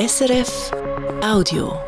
[0.00, 0.70] SRF
[1.22, 1.78] Audio.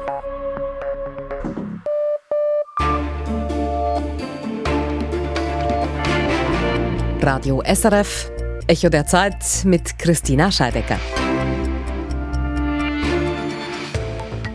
[7.22, 8.30] Radio SRF,
[8.66, 10.98] Echo der Zeit mit Christina Scheidecker.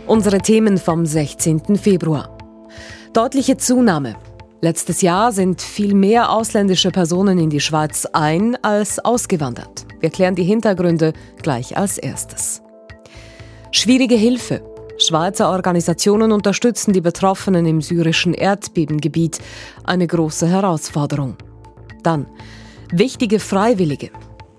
[0.06, 1.78] Unsere Themen vom 16.
[1.78, 2.38] Februar.
[3.14, 4.18] Deutliche Zunahme.
[4.62, 9.88] Letztes Jahr sind viel mehr ausländische Personen in die Schweiz ein als ausgewandert.
[10.00, 12.62] Wir klären die Hintergründe gleich als erstes.
[13.72, 14.62] Schwierige Hilfe.
[14.98, 19.40] Schweizer Organisationen unterstützen die Betroffenen im syrischen Erdbebengebiet.
[19.84, 21.36] Eine große Herausforderung.
[22.02, 22.28] Dann
[22.92, 24.10] wichtige Freiwillige.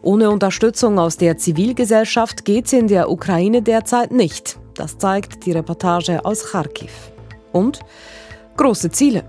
[0.03, 4.59] Ohne Unterstützung aus der Zivilgesellschaft geht es in der Ukraine derzeit nicht.
[4.75, 7.11] Das zeigt die Reportage aus Kharkiv.
[7.53, 7.81] Und
[8.57, 9.25] große Ziele.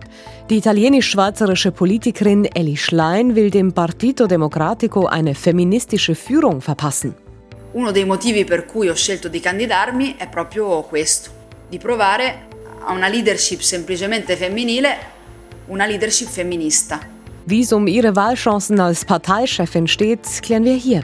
[0.49, 7.15] Die italienisch-schweizerische Politikerin Elli Schlein will dem Partito Democratico eine feministische Führung verpassen.
[7.71, 11.29] Uno dei motivi per cui ho scelto di candidarmi è proprio questo,
[11.69, 12.47] di provare
[12.83, 14.97] a una leadership semplicemente femminile,
[15.67, 16.99] una leadership femminista.
[17.45, 21.03] Wie es um ihre Wahlchancen als Parteichefin steht, klären wir hier.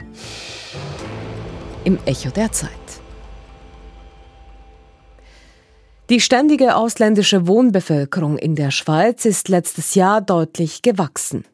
[1.84, 2.85] Im Echo der Zeit.
[6.08, 11.44] Die ständige ausländische Wohnbevölkerung in der Schweiz ist letztes Jahr deutlich gewachsen.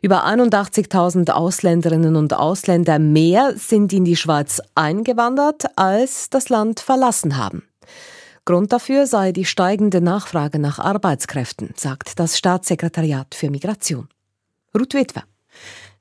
[0.00, 7.36] Über 81.000 Ausländerinnen und Ausländer mehr sind in die Schweiz eingewandert, als das Land verlassen
[7.36, 7.64] haben.
[8.44, 14.08] Grund dafür sei die steigende Nachfrage nach Arbeitskräften, sagt das Staatssekretariat für Migration.
[14.78, 15.24] Ruth Witwer.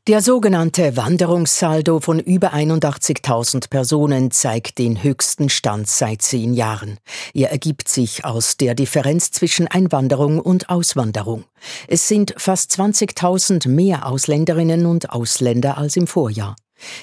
[0.07, 6.99] Der sogenannte Wanderungssaldo von über 81.000 Personen zeigt den höchsten Stand seit zehn Jahren.
[7.33, 11.45] Er ergibt sich aus der Differenz zwischen Einwanderung und Auswanderung.
[11.87, 16.55] Es sind fast 20.000 mehr Ausländerinnen und Ausländer als im Vorjahr.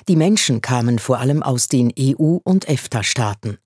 [0.07, 3.59] Die Menschen kamen vor allem aus den EU- und EFTA-Staaten.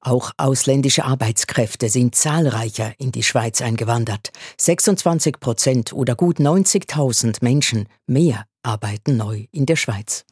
[0.00, 4.30] Auch ausländische Arbeitskräfte sind zahlreicher in die Schweiz eingewandert.
[4.56, 10.24] 26 Prozent oder gut 90.000 Menschen mehr arbeiten neu in der Schweiz.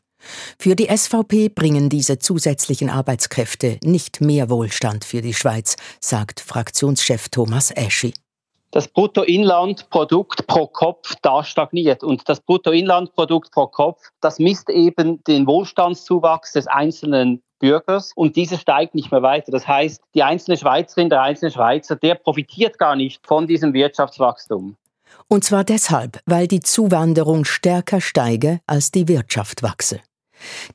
[0.59, 7.29] Für die SVP bringen diese zusätzlichen Arbeitskräfte nicht mehr Wohlstand für die Schweiz, sagt Fraktionschef
[7.29, 8.15] Thomas Eschi.
[8.73, 15.47] Das Bruttoinlandprodukt pro Kopf da stagniert und das Bruttoinlandprodukt pro Kopf, das misst eben den
[15.47, 19.51] Wohlstandszuwachs des einzelnen Bürgers und dieser steigt nicht mehr weiter.
[19.51, 24.77] Das heißt, die einzelne Schweizerin, der einzelne Schweizer, der profitiert gar nicht von diesem Wirtschaftswachstum.
[25.29, 30.01] Und zwar deshalb, weil die Zuwanderung stärker steige, als die Wirtschaft wachse.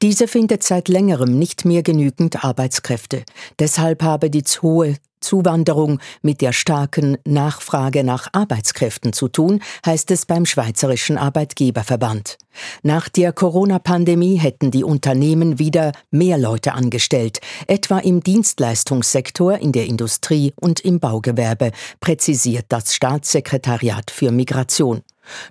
[0.01, 3.23] Diese findet seit längerem nicht mehr genügend Arbeitskräfte.
[3.59, 10.25] Deshalb habe die hohe Zuwanderung mit der starken Nachfrage nach Arbeitskräften zu tun, heißt es
[10.25, 12.37] beim Schweizerischen Arbeitgeberverband.
[12.83, 19.85] Nach der Corona-Pandemie hätten die Unternehmen wieder mehr Leute angestellt, etwa im Dienstleistungssektor, in der
[19.85, 21.71] Industrie und im Baugewerbe,
[22.01, 25.01] präzisiert das Staatssekretariat für Migration.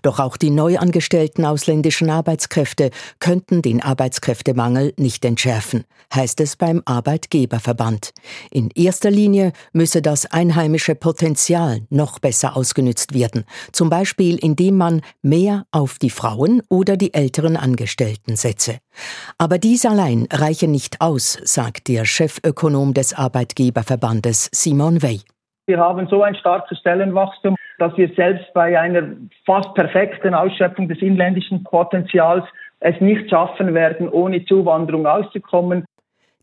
[0.02, 6.82] Doch auch die neu angestellten ausländischen Arbeitskräfte könnten den Arbeitskräftemangel nicht entschärfen, heißt es beim
[6.84, 8.12] Arbeitgeberverband.
[8.50, 15.02] In erster Linie müsse das einheimische Potenzial noch besser ausgenützt werden, zum Beispiel indem man
[15.22, 18.78] mehr auf die Frauen oder die älteren Angestellten setze.
[19.38, 25.20] Aber dies allein reiche nicht aus, sagt der Chefökonom des Arbeitgeberverbandes Simon Wey.
[25.66, 29.02] Wir haben so ein starkes Stellenwachstum, dass wir selbst bei einer
[29.46, 32.44] fast perfekten Ausschöpfung des inländischen Potenzials
[32.80, 35.84] es nicht schaffen werden, ohne Zuwanderung auszukommen.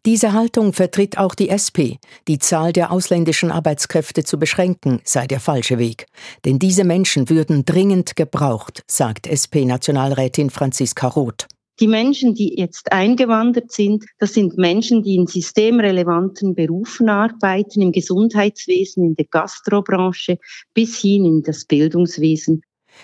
[0.05, 1.99] Diese Haltung vertritt auch die SP.
[2.27, 6.05] Die Zahl der ausländischen Arbeitskräfte zu beschränken sei der falsche Weg.
[6.45, 11.47] Denn diese Menschen würden dringend gebraucht, sagt SP-Nationalrätin Franziska Roth.
[11.79, 17.91] Die Menschen, die jetzt eingewandert sind, das sind Menschen, die in systemrelevanten Berufen arbeiten, im
[17.91, 20.39] Gesundheitswesen, in der Gastrobranche
[20.73, 22.63] bis hin in das Bildungswesen.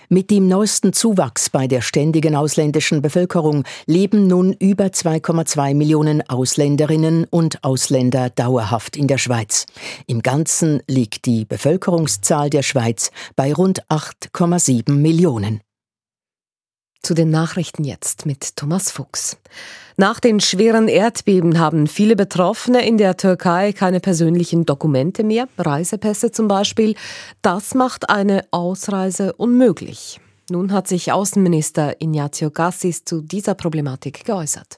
[0.10, 7.26] Mit dem neuesten Zuwachs bei der ständigen ausländischen Bevölkerung leben nun über 2,2 Millionen Ausländerinnen
[7.30, 9.68] und Ausländer dauerhaft in der Schweiz.
[10.08, 15.62] Im Ganzen liegt die Bevölkerungszahl der Schweiz bei rund 8,7 Millionen.
[17.04, 19.38] Zu den Nachrichten jetzt mit Thomas Fuchs.
[19.98, 26.32] Nach den schweren Erdbeben haben viele Betroffene in der Türkei keine persönlichen Dokumente mehr, Reisepässe
[26.32, 26.96] zum Beispiel.
[27.42, 30.22] Das macht eine Ausreise unmöglich.
[30.50, 34.78] Nun hat sich Außenminister Ignazio Gassis zu dieser Problematik geäußert.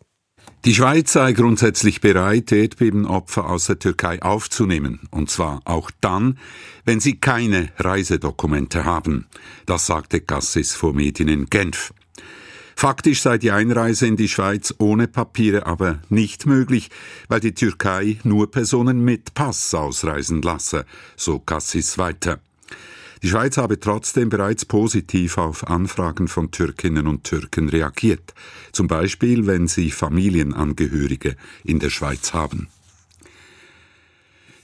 [0.66, 6.40] Die Schweiz sei grundsätzlich bereit, Erdbebenopfer aus der Türkei aufzunehmen, und zwar auch dann,
[6.86, 9.28] wenn sie keine Reisedokumente haben.
[9.68, 11.94] Das sagte Gassis vor Medien in Genf.
[12.78, 16.90] Faktisch sei die Einreise in die Schweiz ohne Papiere aber nicht möglich,
[17.30, 20.86] weil die Türkei nur Personen mit Pass ausreisen lasse,
[21.16, 22.40] so Cassis weiter.
[23.24, 28.34] Die Schweiz habe trotzdem bereits positiv auf Anfragen von Türkinnen und Türken reagiert,
[28.74, 32.68] zum Beispiel wenn sie Familienangehörige in der Schweiz haben.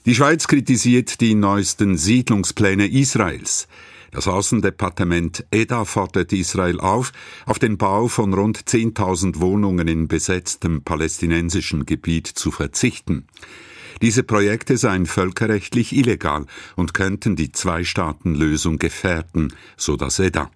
[0.04, 3.68] Die Schweiz kritisiert die neuesten Siedlungspläne Israels.
[4.12, 7.12] Das Außendepartement EDA fordert Israel auf,
[7.46, 13.26] auf den Bau von rund 10.000 Wohnungen in besetztem palästinensischen Gebiet zu verzichten.
[14.02, 16.44] Diese Projekte seien völkerrechtlich illegal
[16.76, 20.50] und könnten die Zwei-Staaten-Lösung gefährden, so das EDA.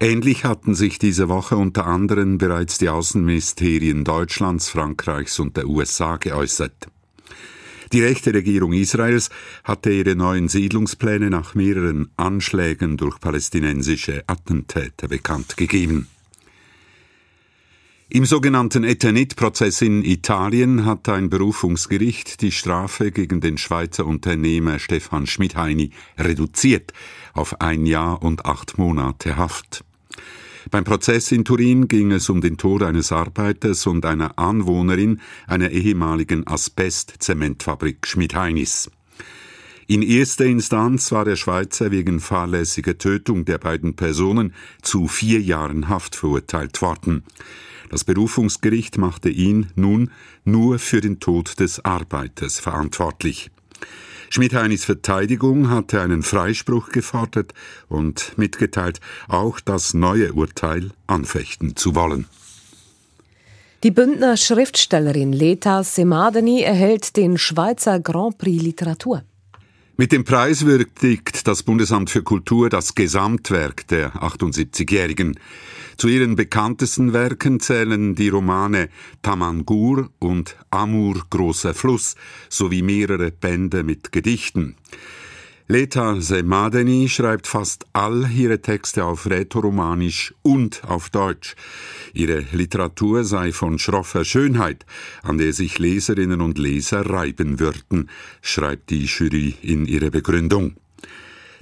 [0.00, 6.16] Ähnlich hatten sich diese Woche unter anderem bereits die Außenministerien Deutschlands, Frankreichs und der USA
[6.16, 6.88] geäußert.
[7.92, 9.30] Die rechte Regierung Israels
[9.64, 16.08] hatte ihre neuen Siedlungspläne nach mehreren Anschlägen durch palästinensische Attentäter bekannt gegeben.
[18.08, 25.26] Im sogenannten Eternit-Prozess in Italien hat ein Berufungsgericht die Strafe gegen den Schweizer Unternehmer Stefan
[25.26, 26.92] Schmidheini reduziert
[27.34, 29.84] auf ein Jahr und acht Monate Haft.
[30.70, 35.70] Beim Prozess in Turin ging es um den Tod eines Arbeiters und einer Anwohnerin einer
[35.70, 38.90] ehemaligen Asbest-Zementfabrik Schmidheinis.
[39.86, 45.88] In erster Instanz war der Schweizer wegen fahrlässiger Tötung der beiden Personen zu vier Jahren
[45.88, 47.22] Haft verurteilt worden.
[47.88, 50.10] Das Berufungsgericht machte ihn nun
[50.44, 53.52] nur für den Tod des Arbeiters verantwortlich.
[54.30, 57.52] Schmidheinis Verteidigung hatte einen Freispruch gefordert
[57.88, 62.26] und mitgeteilt, auch das neue Urteil anfechten zu wollen.
[63.82, 69.22] Die Bündner Schriftstellerin Leta Semadeni erhält den Schweizer Grand Prix Literatur.
[69.98, 75.38] Mit dem Preis würdigt das Bundesamt für Kultur das Gesamtwerk der 78-Jährigen.
[75.96, 78.90] Zu ihren bekanntesten Werken zählen die Romane
[79.22, 82.16] Tamangur und Amur großer Fluss
[82.50, 84.76] sowie mehrere Bände mit Gedichten.
[85.68, 91.56] Leta Semadeni schreibt fast all ihre Texte auf Rätoromanisch und auf Deutsch.
[92.12, 94.86] Ihre Literatur sei von schroffer Schönheit,
[95.24, 98.10] an der sich Leserinnen und Leser reiben würden,
[98.42, 100.76] schreibt die Jury in ihrer Begründung.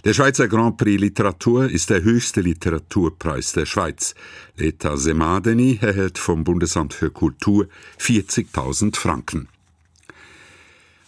[0.04, 4.14] Der Schweizer Grand Prix Literatur ist der höchste Literaturpreis der Schweiz.
[4.54, 7.68] Leta Semadeni erhält vom Bundesamt für Kultur
[7.98, 9.48] 40.000 Franken.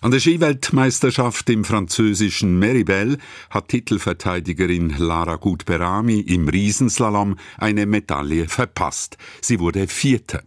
[0.01, 3.19] An der Skiweltmeisterschaft im französischen Meribel
[3.51, 9.19] hat Titelverteidigerin Lara Gutberami im Riesenslalom eine Medaille verpasst.
[9.43, 10.43] Sie wurde Vierte.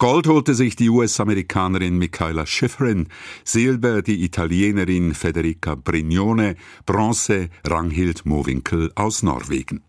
[0.00, 3.08] Gold holte sich die US-Amerikanerin Michaela Schifrin,
[3.42, 6.54] Silber die Italienerin Federica Brignone,
[6.86, 9.82] Bronze Ranghild Mowinkel aus Norwegen.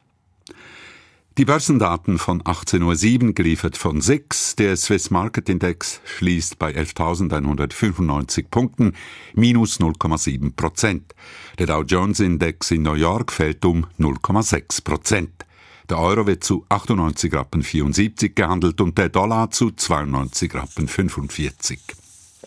[1.37, 4.55] Die Börsendaten von 18.07 Uhr geliefert von SIX.
[4.55, 8.93] Der Swiss Market Index schließt bei 11.195 Punkten,
[9.35, 11.13] minus 0,7 Prozent.
[11.59, 15.45] Der Dow Jones Index in New York fällt um 0,6 Prozent.
[15.89, 21.79] Der Euro wird zu 98 Rappen 74 gehandelt und der Dollar zu 92 Rappen 45.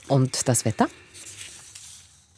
[0.06, 0.88] Und das Wetter?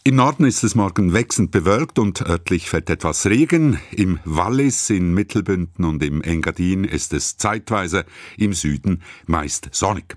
[0.07, 3.79] Im Norden ist es morgen wechselnd bewölkt und örtlich fällt etwas Regen.
[3.91, 10.17] Im Wallis, in Mittelbünden und im Engadin ist es zeitweise, im Süden meist sonnig.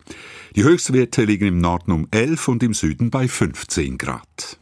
[0.55, 4.57] Die Höchstwerte liegen im Norden um 11 und im Süden bei 15 Grad.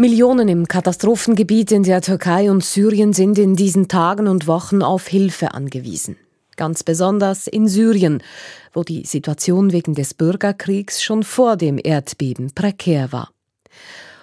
[0.00, 5.06] Millionen im Katastrophengebiet in der Türkei und Syrien sind in diesen Tagen und Wochen auf
[5.06, 6.16] Hilfe angewiesen.
[6.56, 8.22] Ganz besonders in Syrien,
[8.72, 13.28] wo die Situation wegen des Bürgerkriegs schon vor dem Erdbeben prekär war.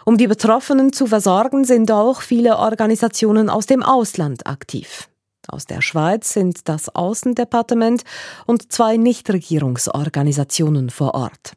[0.03, 5.07] Um die Betroffenen zu versorgen, sind auch viele Organisationen aus dem Ausland aktiv.
[5.47, 8.01] Aus der Schweiz sind das Außendepartement
[8.47, 11.53] und zwei Nichtregierungsorganisationen vor Ort.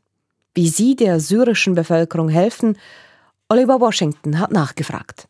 [0.55, 2.77] Wie sie der syrischen Bevölkerung helfen,
[3.52, 5.28] Oliver Washington hat nachgefragt.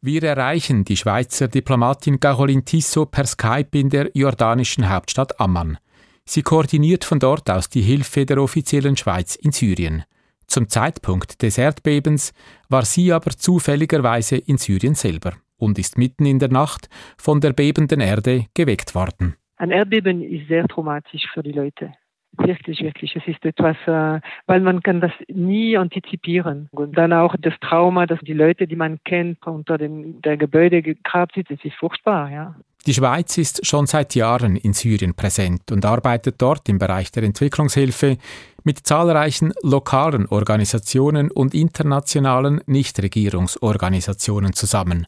[0.00, 5.78] Wir erreichen die Schweizer Diplomatin Caroline Tissot per Skype in der jordanischen Hauptstadt Amman.
[6.24, 10.02] Sie koordiniert von dort aus die Hilfe der offiziellen Schweiz in Syrien.
[10.48, 12.32] Zum Zeitpunkt des Erdbebens
[12.68, 17.52] war sie aber zufälligerweise in Syrien selber und ist mitten in der Nacht von der
[17.52, 19.36] bebenden Erde geweckt worden.
[19.58, 21.92] Ein Erdbeben ist sehr traumatisch für die Leute.
[22.38, 23.16] Wirklich, wirklich.
[23.16, 26.68] Es ist etwas, äh, weil man kann das nie antizipieren.
[26.72, 30.82] Und dann auch das Trauma, dass die Leute, die man kennt, unter dem der Gebäude
[30.82, 32.54] gegraben sind, das ist furchtbar, ja.
[32.86, 37.22] Die Schweiz ist schon seit Jahren in Syrien präsent und arbeitet dort im Bereich der
[37.22, 38.18] Entwicklungshilfe
[38.62, 45.06] mit zahlreichen lokalen Organisationen und internationalen Nichtregierungsorganisationen zusammen.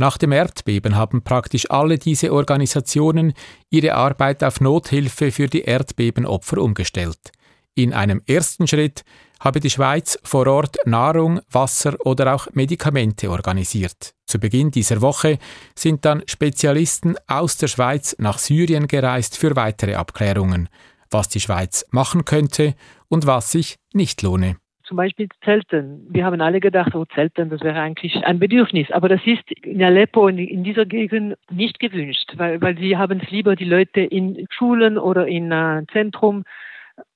[0.00, 3.34] Nach dem Erdbeben haben praktisch alle diese Organisationen
[3.68, 7.32] ihre Arbeit auf Nothilfe für die Erdbebenopfer umgestellt.
[7.74, 9.04] In einem ersten Schritt
[9.40, 14.14] habe die Schweiz vor Ort Nahrung, Wasser oder auch Medikamente organisiert.
[14.26, 15.38] Zu Beginn dieser Woche
[15.76, 20.68] sind dann Spezialisten aus der Schweiz nach Syrien gereist für weitere Abklärungen,
[21.10, 22.74] was die Schweiz machen könnte
[23.08, 26.06] und was sich nicht lohne zum Beispiel Zelten.
[26.10, 28.90] Wir haben alle gedacht, oh, Zelten, das wäre eigentlich ein Bedürfnis.
[28.90, 33.20] Aber das ist in Aleppo, in, in dieser Gegend, nicht gewünscht, weil, weil sie haben
[33.20, 36.44] es lieber die Leute in Schulen oder in äh, Zentrum,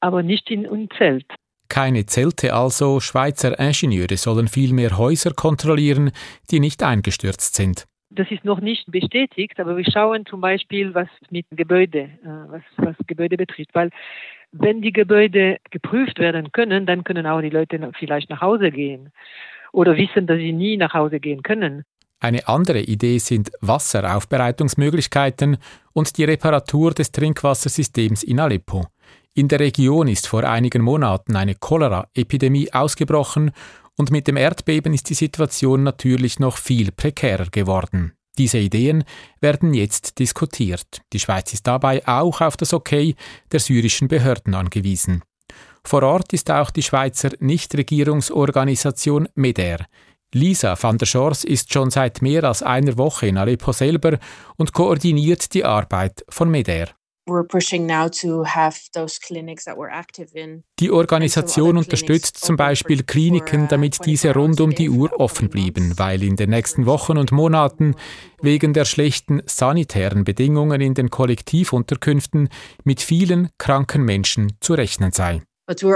[0.00, 1.26] aber nicht in, in Zelt.
[1.68, 6.12] Keine Zelte also, Schweizer Ingenieure sollen vielmehr Häuser kontrollieren,
[6.50, 7.86] die nicht eingestürzt sind.
[8.10, 12.62] Das ist noch nicht bestätigt, aber wir schauen zum Beispiel, was mit Gebäude, äh, was,
[12.76, 13.88] was Gebäude betrifft, weil
[14.52, 19.10] wenn die Gebäude geprüft werden können, dann können auch die Leute vielleicht nach Hause gehen
[19.72, 21.84] oder wissen, dass sie nie nach Hause gehen können.
[22.20, 25.56] Eine andere Idee sind Wasseraufbereitungsmöglichkeiten
[25.92, 28.86] und die Reparatur des Trinkwassersystems in Aleppo.
[29.34, 33.50] In der Region ist vor einigen Monaten eine Cholera-Epidemie ausgebrochen
[33.96, 38.12] und mit dem Erdbeben ist die Situation natürlich noch viel prekärer geworden.
[38.38, 39.04] Diese Ideen
[39.40, 41.02] werden jetzt diskutiert.
[41.12, 43.14] Die Schweiz ist dabei auch auf das Okay
[43.50, 45.22] der syrischen Behörden angewiesen.
[45.84, 49.86] Vor Ort ist auch die Schweizer Nichtregierungsorganisation MEDER.
[50.34, 54.18] Lisa van der Schors ist schon seit mehr als einer Woche in Aleppo selber
[54.56, 56.88] und koordiniert die Arbeit von MEDER.
[60.80, 65.96] Die Organisation unterstützt zum Beispiel Kliniken, uh, damit diese rund um die Uhr offen blieben,
[65.98, 67.94] weil in den nächsten Wochen und Monaten
[68.40, 72.48] wegen der schlechten sanitären Bedingungen in den Kollektivunterkünften
[72.82, 75.42] mit vielen kranken Menschen zu rechnen sei.
[75.66, 75.92] Also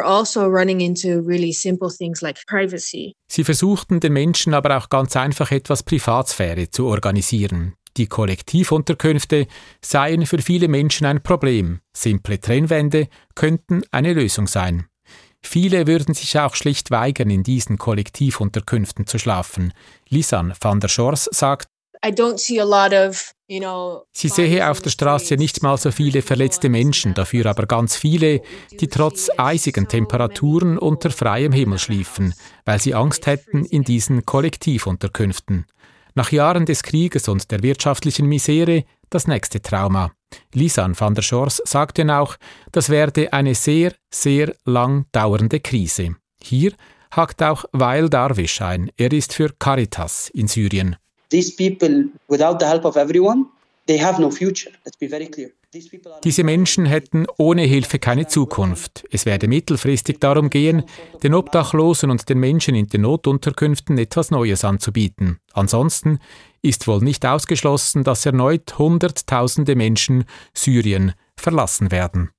[3.28, 7.74] Sie versuchten den Menschen aber auch ganz einfach etwas Privatsphäre zu organisieren.
[7.96, 9.46] Die Kollektivunterkünfte
[9.80, 11.80] seien für viele Menschen ein Problem.
[11.96, 14.86] Simple Trennwände könnten eine Lösung sein.
[15.42, 19.72] Viele würden sich auch schlicht weigern, in diesen Kollektivunterkünften zu schlafen.
[20.08, 21.68] Lisanne van der Schors sagt,
[24.12, 28.42] Sie sehe auf der Straße nicht mal so viele verletzte Menschen, dafür aber ganz viele,
[28.72, 32.34] die trotz eisigen Temperaturen unter freiem Himmel schliefen,
[32.64, 35.66] weil sie Angst hätten in diesen Kollektivunterkünften.
[36.16, 40.12] Nach Jahren des Krieges und der wirtschaftlichen Misere das nächste Trauma.
[40.54, 42.36] Lisan van der Schors sagte auch,
[42.72, 46.16] das werde eine sehr, sehr lang dauernde Krise.
[46.42, 46.72] Hier
[47.10, 48.90] hakt auch Weil Darwish ein.
[48.96, 50.96] Er ist für Caritas in Syrien.
[51.28, 53.44] These people, without the help of everyone,
[53.86, 54.72] they have no future.
[54.86, 55.50] Let's be very clear.
[56.24, 59.04] Diese Menschen hätten ohne Hilfe keine Zukunft.
[59.10, 60.84] Es werde mittelfristig darum gehen,
[61.22, 65.38] den Obdachlosen und den Menschen in den Notunterkünften etwas Neues anzubieten.
[65.52, 66.18] Ansonsten
[66.62, 72.30] ist wohl nicht ausgeschlossen, dass erneut Hunderttausende Menschen Syrien verlassen werden.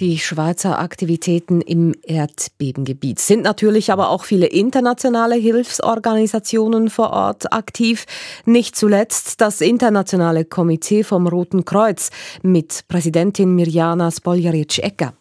[0.00, 8.06] Die Schweizer Aktivitäten im Erdbebengebiet sind natürlich aber auch viele internationale Hilfsorganisationen vor Ort aktiv.
[8.46, 12.08] Nicht zuletzt das Internationale Komitee vom Roten Kreuz
[12.42, 15.12] mit Präsidentin Mirjana Spoljaric-Ecker.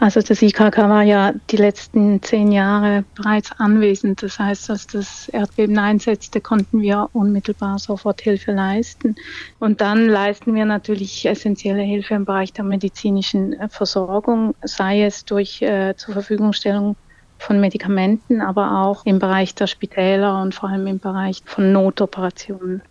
[0.00, 4.22] Also das IKK war ja die letzten zehn Jahre bereits anwesend.
[4.22, 9.14] Das heißt, als das Erdbeben einsetzte, konnten wir unmittelbar sofort Hilfe leisten.
[9.60, 15.62] Und dann leisten wir natürlich essentielle Hilfe im Bereich der medizinischen Versorgung, sei es durch
[15.62, 16.96] äh, zur Verfügungstellung
[17.38, 22.82] von Medikamenten, aber auch im Bereich der Spitäler und vor allem im Bereich von Notoperationen.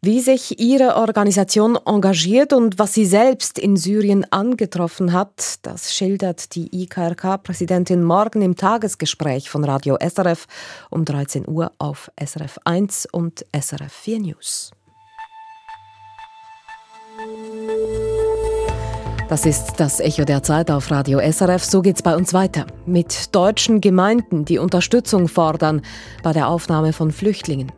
[0.00, 6.54] Wie sich Ihre Organisation engagiert und was sie selbst in Syrien angetroffen hat, das schildert
[6.54, 10.46] die IKRK-Präsidentin morgen im Tagesgespräch von Radio SRF
[10.90, 14.70] um 13 Uhr auf SRF 1 und SRF 4 News.
[19.28, 21.64] Das ist das Echo der Zeit auf Radio SRF.
[21.64, 22.66] So geht's bei uns weiter.
[22.86, 25.82] Mit deutschen Gemeinden, die Unterstützung fordern
[26.22, 27.72] bei der Aufnahme von Flüchtlingen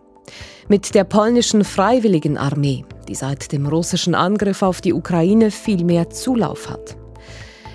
[0.69, 6.71] mit der polnischen Freiwilligenarmee, die seit dem russischen Angriff auf die Ukraine viel mehr Zulauf
[6.71, 6.97] hat.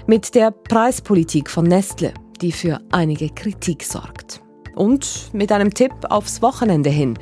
[0.07, 4.41] Mit der Preispolitik von Nestle, die für einige Kritik sorgt.
[4.75, 7.17] Und mit einem Tipp aufs Wochenende hin.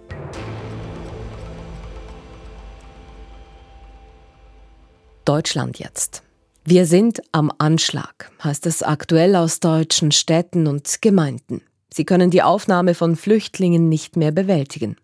[5.31, 6.25] Deutschland jetzt.
[6.65, 11.63] Wir sind am Anschlag, heißt es aktuell aus deutschen Städten und Gemeinden.
[11.89, 14.97] Sie können die Aufnahme von Flüchtlingen nicht mehr bewältigen.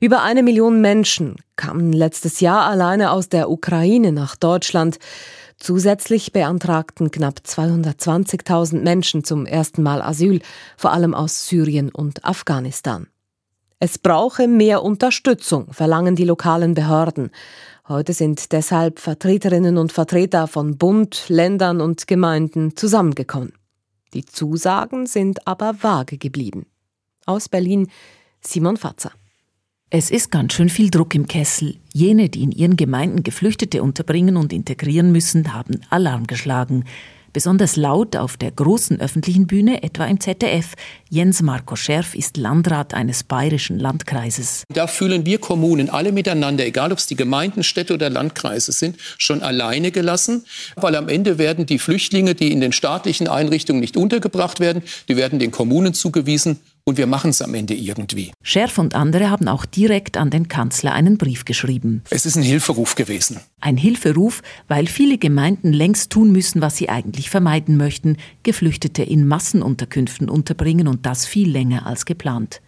[0.00, 4.98] Über eine Million Menschen kamen letztes Jahr alleine aus der Ukraine nach Deutschland.
[5.58, 10.40] Zusätzlich beantragten knapp 220.000 Menschen zum ersten Mal Asyl,
[10.76, 13.06] vor allem aus Syrien und Afghanistan.
[13.82, 17.30] Es brauche mehr Unterstützung, verlangen die lokalen Behörden.
[17.90, 23.52] Heute sind deshalb Vertreterinnen und Vertreter von Bund, Ländern und Gemeinden zusammengekommen.
[24.14, 26.66] Die Zusagen sind aber vage geblieben.
[27.26, 27.88] Aus Berlin
[28.42, 29.10] Simon Fatzer.
[29.90, 31.78] Es ist ganz schön viel Druck im Kessel.
[31.92, 36.84] Jene, die in ihren Gemeinden Geflüchtete unterbringen und integrieren müssen, haben Alarm geschlagen.
[37.32, 40.74] Besonders laut auf der großen öffentlichen Bühne, etwa im ZDF.
[41.08, 44.64] Jens Marco Scherf ist Landrat eines bayerischen Landkreises.
[44.72, 48.96] Da fühlen wir Kommunen alle miteinander, egal ob es die Gemeinden, Städte oder Landkreise sind,
[49.18, 50.44] schon alleine gelassen,
[50.76, 55.16] weil am Ende werden die Flüchtlinge, die in den staatlichen Einrichtungen nicht untergebracht werden, die
[55.16, 58.32] werden den Kommunen zugewiesen und wir machen es am Ende irgendwie.
[58.42, 62.02] Scherf und andere haben auch direkt an den Kanzler einen Brief geschrieben.
[62.10, 63.40] Es ist ein Hilferuf gewesen.
[63.60, 69.26] Ein Hilferuf, weil viele Gemeinden längst tun müssen, was sie eigentlich vermeiden möchten, Geflüchtete in
[69.26, 72.60] Massenunterkünften unterbringen und das viel länger als geplant.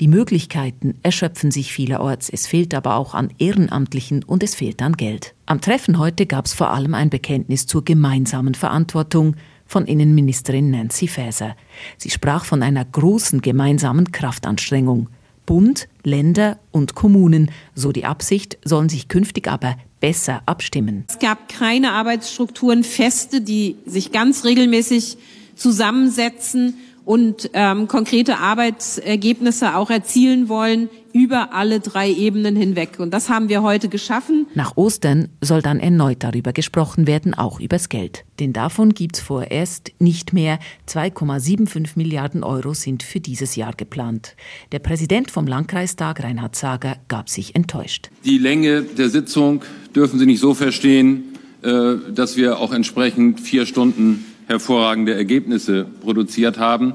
[0.00, 4.92] Die Möglichkeiten erschöpfen sich vielerorts, es fehlt aber auch an Ehrenamtlichen und es fehlt an
[4.92, 5.34] Geld.
[5.46, 9.36] Am Treffen heute gab es vor allem ein Bekenntnis zur gemeinsamen Verantwortung,
[9.74, 11.56] von Innenministerin Nancy Faeser.
[11.98, 15.08] Sie sprach von einer großen gemeinsamen Kraftanstrengung.
[15.46, 21.06] Bund, Länder und Kommunen, so die Absicht, sollen sich künftig aber besser abstimmen.
[21.08, 25.18] Es gab keine Arbeitsstrukturen, Feste, die sich ganz regelmäßig
[25.56, 32.98] zusammensetzen und ähm, konkrete Arbeitsergebnisse auch erzielen wollen über alle drei Ebenen hinweg.
[32.98, 34.46] Und das haben wir heute geschaffen.
[34.54, 38.24] Nach Ostern soll dann erneut darüber gesprochen werden, auch übers Geld.
[38.40, 40.58] Denn davon gibt's vorerst nicht mehr.
[40.88, 44.34] 2,75 Milliarden Euro sind für dieses Jahr geplant.
[44.72, 48.10] Der Präsident vom Landkreistag, Reinhard Sager, gab sich enttäuscht.
[48.24, 49.62] Die Länge der Sitzung
[49.94, 56.58] dürfen Sie nicht so verstehen, äh, dass wir auch entsprechend vier Stunden hervorragende Ergebnisse produziert
[56.58, 56.94] haben.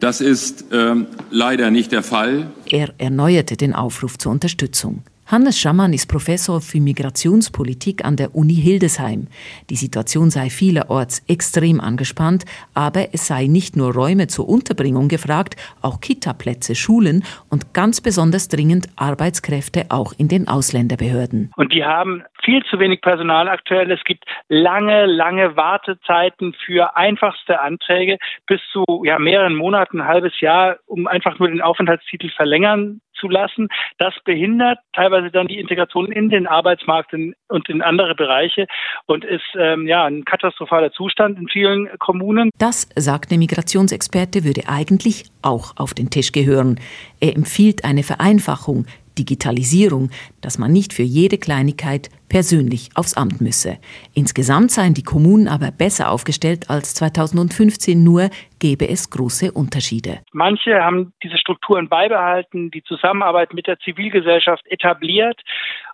[0.00, 2.50] Das ist ähm, leider nicht der Fall.
[2.70, 5.02] Er erneuerte den Aufruf zur Unterstützung.
[5.30, 9.28] Hannes Schammann ist Professor für Migrationspolitik an der Uni Hildesheim.
[9.68, 15.54] Die Situation sei vielerorts extrem angespannt, aber es sei nicht nur Räume zur Unterbringung gefragt,
[15.82, 21.52] auch Kitaplätze, Schulen und ganz besonders dringend Arbeitskräfte auch in den Ausländerbehörden.
[21.56, 23.90] Und die haben viel zu wenig Personal aktuell.
[23.90, 30.40] Es gibt lange, lange Wartezeiten für einfachste Anträge bis zu ja, mehreren Monaten, ein halbes
[30.40, 33.68] Jahr, um einfach nur den Aufenthaltstitel verlängern zu lassen.
[33.98, 38.66] Das behindert teilweise dann die Integration in den Arbeitsmarkt und in andere Bereiche
[39.06, 42.50] und ist ähm, ja ein katastrophaler Zustand in vielen Kommunen.
[42.58, 46.80] Das, sagt der Migrationsexperte, würde eigentlich auch auf den Tisch gehören.
[47.20, 48.86] Er empfiehlt eine Vereinfachung,
[49.18, 53.78] Digitalisierung, dass man nicht für jede Kleinigkeit persönlich aufs Amt müsse.
[54.14, 60.20] Insgesamt seien die Kommunen aber besser aufgestellt als 2015, nur gäbe es große Unterschiede.
[60.32, 65.40] Manche haben diese Strukturen beibehalten, die Zusammenarbeit mit der Zivilgesellschaft etabliert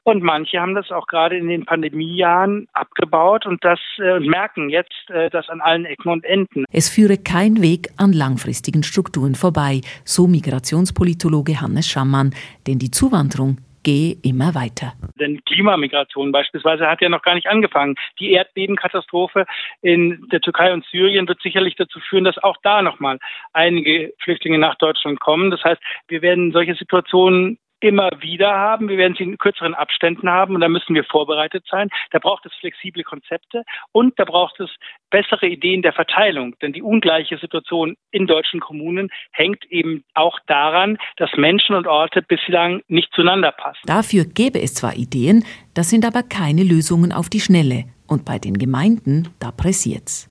[0.02, 5.08] und manche haben das auch gerade in den Pandemiejahren abgebaut und das äh, merken jetzt
[5.08, 6.64] äh, das an allen Ecken und Enden.
[6.70, 12.34] Es führe kein Weg an langfristigen Strukturen vorbei, so Migrationspolitologe Hannes Schammann,
[12.66, 14.94] denn die Zuwanderung gehe immer weiter.
[15.20, 17.94] Denn Klimamigration beispielsweise hat ja noch gar nicht angefangen.
[18.18, 19.46] Die Erdbebenkatastrophe
[19.80, 23.20] in der Türkei und Syrien wird sicherlich dazu führen, dass auch da nochmal
[23.52, 25.52] einige Flüchtlinge nach Deutschland kommen.
[25.52, 28.88] Das heißt, wir werden solche Situationen immer wieder haben.
[28.88, 31.88] Wir werden sie in kürzeren Abständen haben und da müssen wir vorbereitet sein.
[32.10, 34.70] Da braucht es flexible Konzepte und da braucht es
[35.10, 36.54] bessere Ideen der Verteilung.
[36.60, 42.22] Denn die ungleiche Situation in deutschen Kommunen hängt eben auch daran, dass Menschen und Orte
[42.22, 43.80] bislang nicht zueinander passen.
[43.86, 45.44] Dafür gäbe es zwar Ideen,
[45.74, 47.84] das sind aber keine Lösungen auf die Schnelle.
[48.06, 50.28] Und bei den Gemeinden, da pressiert's.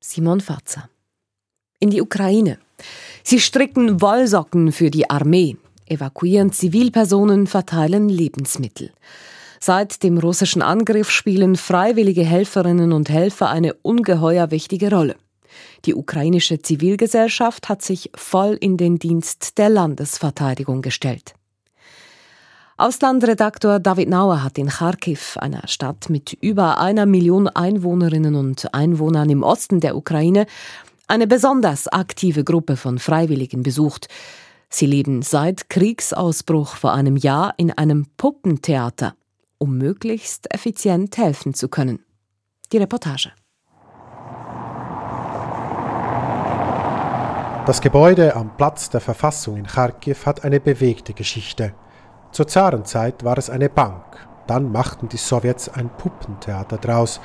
[0.00, 0.88] Simon Fatzer.
[1.80, 2.58] In die Ukraine.
[3.22, 5.56] Sie stricken Wollsocken für die Armee
[5.90, 8.92] evakuieren Zivilpersonen, verteilen Lebensmittel.
[9.60, 15.16] Seit dem russischen Angriff spielen freiwillige Helferinnen und Helfer eine ungeheuer wichtige Rolle.
[15.84, 21.34] Die ukrainische Zivilgesellschaft hat sich voll in den Dienst der Landesverteidigung gestellt.
[22.76, 29.28] Auslandredaktor David Nauer hat in Kharkiv, einer Stadt mit über einer Million Einwohnerinnen und Einwohnern
[29.30, 30.46] im Osten der Ukraine,
[31.08, 34.06] eine besonders aktive Gruppe von Freiwilligen besucht.
[34.68, 39.14] Sie leben seit Kriegsausbruch vor einem Jahr in einem Puppentheater,
[39.56, 42.04] um möglichst effizient helfen zu können.
[42.72, 43.32] Die Reportage.
[47.66, 51.74] Das Gebäude am Platz der Verfassung in Kharkiv hat eine bewegte Geschichte.
[52.32, 54.04] Zur Zarenzeit war es eine Bank.
[54.46, 57.20] Dann machten die Sowjets ein Puppentheater draus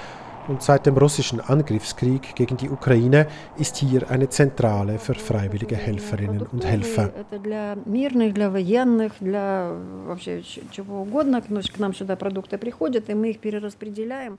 [0.48, 3.28] und seit dem russischen Angriffskrieg gegen die Ukraine
[3.58, 7.12] ist hier eine Zentrale für freiwillige Helferinnen und Helfer.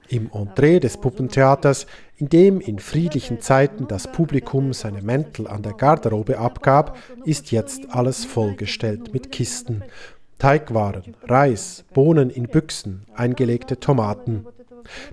[0.09, 1.87] Im Entree des Puppentheaters,
[2.17, 7.91] in dem in friedlichen Zeiten das Publikum seine Mäntel an der Garderobe abgab, ist jetzt
[7.91, 9.83] alles vollgestellt mit Kisten.
[10.39, 14.47] Teigwaren, Reis, Bohnen in Büchsen, eingelegte Tomaten.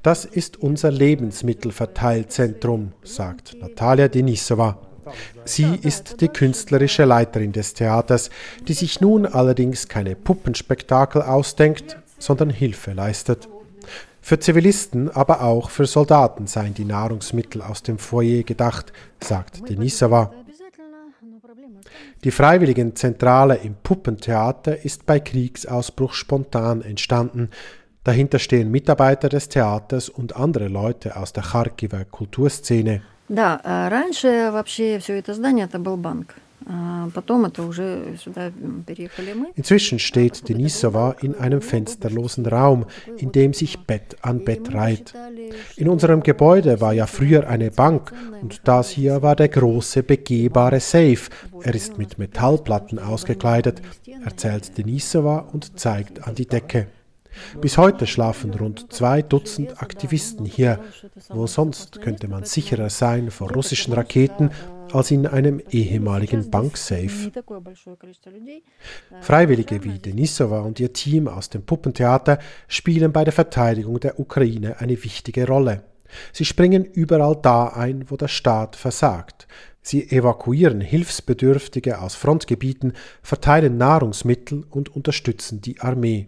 [0.03, 4.77] Das ist unser Lebensmittelverteilzentrum, sagt Natalia Denisova.
[5.45, 8.29] Sie ist die künstlerische Leiterin des Theaters,
[8.67, 13.49] die sich nun allerdings keine Puppenspektakel ausdenkt, sondern Hilfe leistet.
[14.21, 20.31] Für Zivilisten, aber auch für Soldaten seien die Nahrungsmittel aus dem Foyer gedacht, sagt Denisova.
[22.23, 27.49] Die Freiwilligenzentrale im Puppentheater ist bei Kriegsausbruch spontan entstanden,
[28.04, 33.02] Dahinter stehen Mitarbeiter des Theaters und andere Leute aus der Charkiwer Kulturszene.
[33.28, 36.36] Да, раньше вообще все это здание это был банк.
[39.54, 42.86] Inzwischen steht Denisova in einem fensterlosen Raum,
[43.18, 45.14] in dem sich Bett an Bett reiht.
[45.76, 50.80] In unserem Gebäude war ja früher eine Bank und das hier war der große begehbare
[50.80, 51.30] Safe.
[51.62, 53.80] Er ist mit Metallplatten ausgekleidet,
[54.24, 56.88] erzählt Denisova und zeigt an die Decke.
[57.59, 60.79] Bis heute schlafen rund zwei Dutzend Aktivisten hier.
[61.29, 64.51] Wo sonst könnte man sicherer sein vor russischen Raketen
[64.91, 67.31] als in einem ehemaligen Banksafe.
[69.21, 74.79] Freiwillige wie Denisova und ihr Team aus dem Puppentheater spielen bei der Verteidigung der Ukraine
[74.79, 75.83] eine wichtige Rolle.
[76.33, 79.47] Sie springen überall da ein, wo der Staat versagt.
[79.81, 86.27] Sie evakuieren Hilfsbedürftige aus Frontgebieten, verteilen Nahrungsmittel und unterstützen die Armee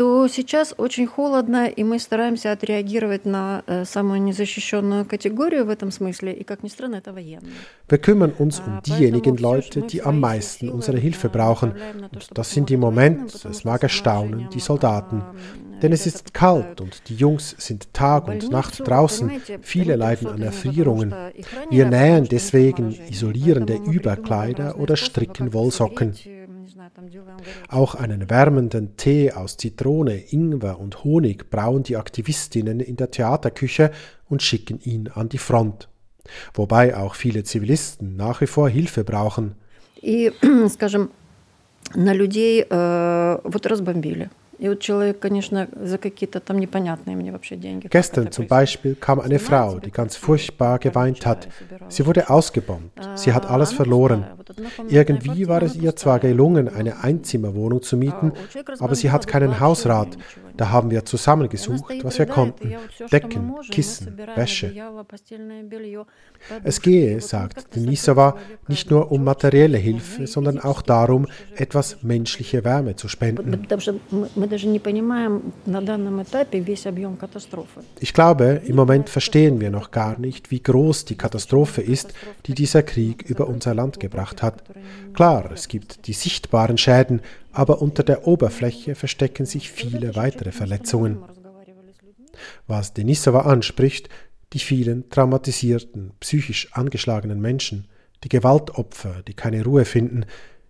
[0.00, 5.90] то сейчас очень холодно, и мы стараемся отреагировать на э, самую незащищенную категорию в этом
[5.90, 7.54] смысле, и, как ни странно, это военные.
[7.88, 11.72] Wir kümmern uns um diejenigen Leute, die am meisten unsere Hilfe brauchen.
[12.12, 15.22] Und das sind im Moment, es mag erstaunen, die Soldaten.
[15.82, 19.30] Denn es ist kalt und die Jungs sind Tag und Nacht draußen.
[19.62, 21.14] Viele leiden an Erfrierungen.
[21.70, 26.14] Wir nähen deswegen isolierende Überkleider oder stricken Wollsocken.
[27.68, 33.90] Auch einen wärmenden Tee aus Zitrone, Ingwer und Honig brauen die Aktivistinnen in der Theaterküche
[34.28, 35.88] und schicken ihn an die Front.
[36.54, 39.54] Wobei auch viele Zivilisten nach wie vor Hilfe brauchen.
[40.02, 40.30] И,
[40.68, 41.10] скажем,
[41.94, 42.64] на людей
[44.60, 45.88] э, вот разбомбили.
[47.90, 51.48] Gestern zum Beispiel kam eine Frau, die ganz furchtbar geweint hat.
[51.88, 52.98] Sie wurde ausgebombt.
[53.14, 54.24] Sie hat alles verloren.
[54.88, 58.32] Irgendwie war es ihr zwar gelungen, eine Einzimmerwohnung zu mieten,
[58.78, 60.16] aber sie hat keinen Hausrat.
[60.56, 62.74] Da haben wir zusammengesucht, was wir konnten.
[63.12, 64.72] Decken, Kissen, Wäsche.
[66.64, 68.36] Es gehe, sagt Denisova,
[68.68, 73.66] nicht nur um materielle Hilfe, sondern auch darum, etwas menschliche Wärme zu spenden.
[77.99, 82.13] Ich glaube, im Moment verstehen wir noch gar nicht, wie groß die Katastrophe ist,
[82.45, 84.63] die dieser Krieg über unser Land gebracht hat.
[85.13, 91.17] Klar, es gibt die sichtbaren Schäden, aber unter der Oberfläche verstecken sich viele weitere Verletzungen.
[92.67, 94.09] Was Denisova anspricht,
[94.53, 97.87] die vielen traumatisierten, psychisch angeschlagenen Menschen,
[98.23, 100.25] die Gewaltopfer, die keine Ruhe finden,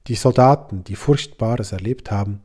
[0.07, 2.41] die Soldaten, die Furchtbares erlebt haben.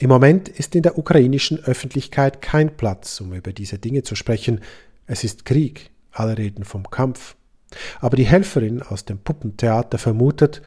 [0.00, 4.60] Im Moment ist in der ukrainischen Öffentlichkeit kein Platz, um über diese Dinge zu sprechen.
[5.06, 7.34] Es ist Krieg, alle reden vom Kampf.
[8.00, 10.62] Aber die Helferin aus dem Puppentheater vermutet,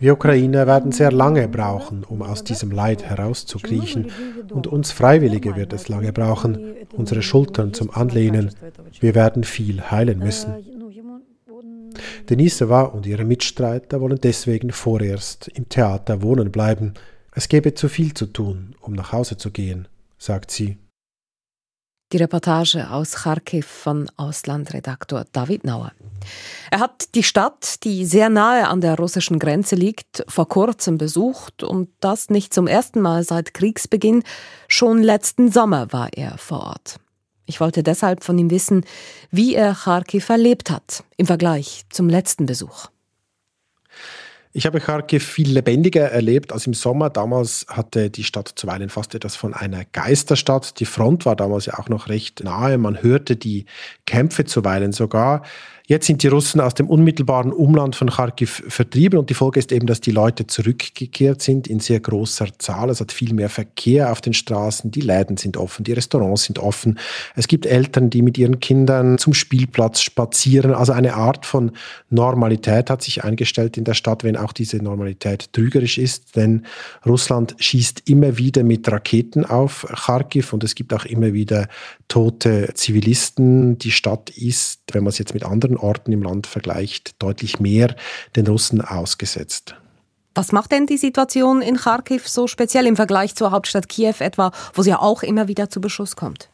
[0.00, 4.10] wir Ukrainer werden sehr lange brauchen, um aus diesem Leid herauszukriechen.
[4.50, 8.50] Und uns Freiwillige wird es lange brauchen, unsere Schultern zum Anlehnen.
[8.98, 10.54] Wir werden viel heilen müssen.
[12.28, 16.94] Denisova und ihre Mitstreiter wollen deswegen vorerst im Theater wohnen bleiben.
[17.32, 20.78] Es gäbe zu viel zu tun, um nach Hause zu gehen, sagt sie.
[22.12, 25.90] Die Reportage aus Kharkiv von Auslandredaktor David Nauer.
[26.70, 31.64] Er hat die Stadt, die sehr nahe an der russischen Grenze liegt, vor kurzem besucht
[31.64, 34.22] und das nicht zum ersten Mal seit Kriegsbeginn.
[34.68, 37.00] Schon letzten Sommer war er vor Ort.
[37.46, 38.84] Ich wollte deshalb von ihm wissen,
[39.30, 42.88] wie er Kharkiv erlebt hat im Vergleich zum letzten Besuch.
[44.56, 47.10] Ich habe Kharkiv viel lebendiger erlebt als im Sommer.
[47.10, 50.78] Damals hatte die Stadt zuweilen fast etwas von einer Geisterstadt.
[50.78, 52.78] Die Front war damals ja auch noch recht nahe.
[52.78, 53.66] Man hörte die
[54.06, 55.42] Kämpfe zuweilen sogar.
[55.86, 59.70] Jetzt sind die Russen aus dem unmittelbaren Umland von Kharkiv vertrieben und die Folge ist
[59.70, 62.88] eben, dass die Leute zurückgekehrt sind in sehr großer Zahl.
[62.88, 66.58] Es hat viel mehr Verkehr auf den Straßen, die Läden sind offen, die Restaurants sind
[66.58, 66.98] offen.
[67.36, 70.72] Es gibt Eltern, die mit ihren Kindern zum Spielplatz spazieren.
[70.72, 71.72] Also eine Art von
[72.08, 76.64] Normalität hat sich eingestellt in der Stadt, wenn auch diese Normalität trügerisch ist, denn
[77.04, 81.68] Russland schießt immer wieder mit Raketen auf Kharkiv und es gibt auch immer wieder
[82.08, 83.78] tote Zivilisten.
[83.78, 87.60] Die Stadt ist, wenn man es jetzt mit anderen anderen Orten im Land vergleicht, deutlich
[87.60, 87.94] mehr
[88.36, 89.76] den Russen ausgesetzt.
[90.34, 94.50] Was macht denn die Situation in Kharkiv so speziell im Vergleich zur Hauptstadt Kiew etwa,
[94.72, 96.48] wo sie ja auch immer wieder zu Beschuss kommt?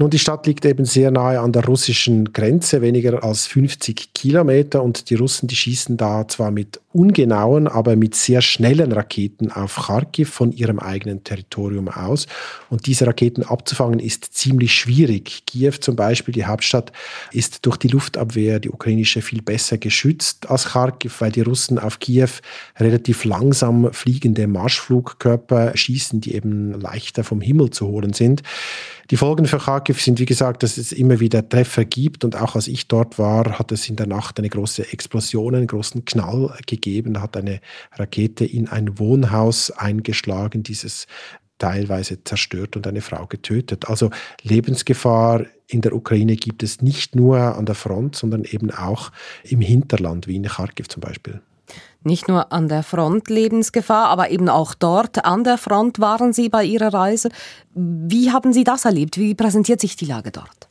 [0.00, 4.82] Nun, die Stadt liegt eben sehr nahe an der russischen Grenze, weniger als 50 Kilometer.
[4.82, 9.76] Und die Russen, die schießen da zwar mit ungenauen, aber mit sehr schnellen Raketen auf
[9.76, 12.26] Kharkiv von ihrem eigenen Territorium aus.
[12.70, 15.42] Und diese Raketen abzufangen ist ziemlich schwierig.
[15.44, 16.92] Kiew zum Beispiel, die Hauptstadt,
[17.30, 21.98] ist durch die Luftabwehr, die ukrainische, viel besser geschützt als Kharkiv, weil die Russen auf
[21.98, 22.30] Kiew
[22.78, 28.42] relativ langsam fliegende Marschflugkörper schießen, die eben leichter vom Himmel zu holen sind.
[29.10, 32.54] Die Folgen für Kharkiv sind, wie gesagt, dass es immer wieder Treffer gibt und auch
[32.54, 36.56] als ich dort war, hat es in der Nacht eine große Explosion, einen großen Knall
[36.68, 37.14] gegeben.
[37.14, 37.60] Da hat eine
[37.92, 41.08] Rakete in ein Wohnhaus eingeschlagen, dieses
[41.58, 43.88] teilweise zerstört und eine Frau getötet.
[43.88, 44.10] Also
[44.42, 49.10] Lebensgefahr in der Ukraine gibt es nicht nur an der Front, sondern eben auch
[49.42, 51.40] im Hinterland, wie in Kharkiv zum Beispiel.
[52.02, 56.48] Nicht nur an der Front Lebensgefahr, aber eben auch dort an der Front waren Sie
[56.48, 57.28] bei Ihrer Reise.
[57.74, 59.18] Wie haben Sie das erlebt?
[59.18, 60.69] Wie präsentiert sich die Lage dort?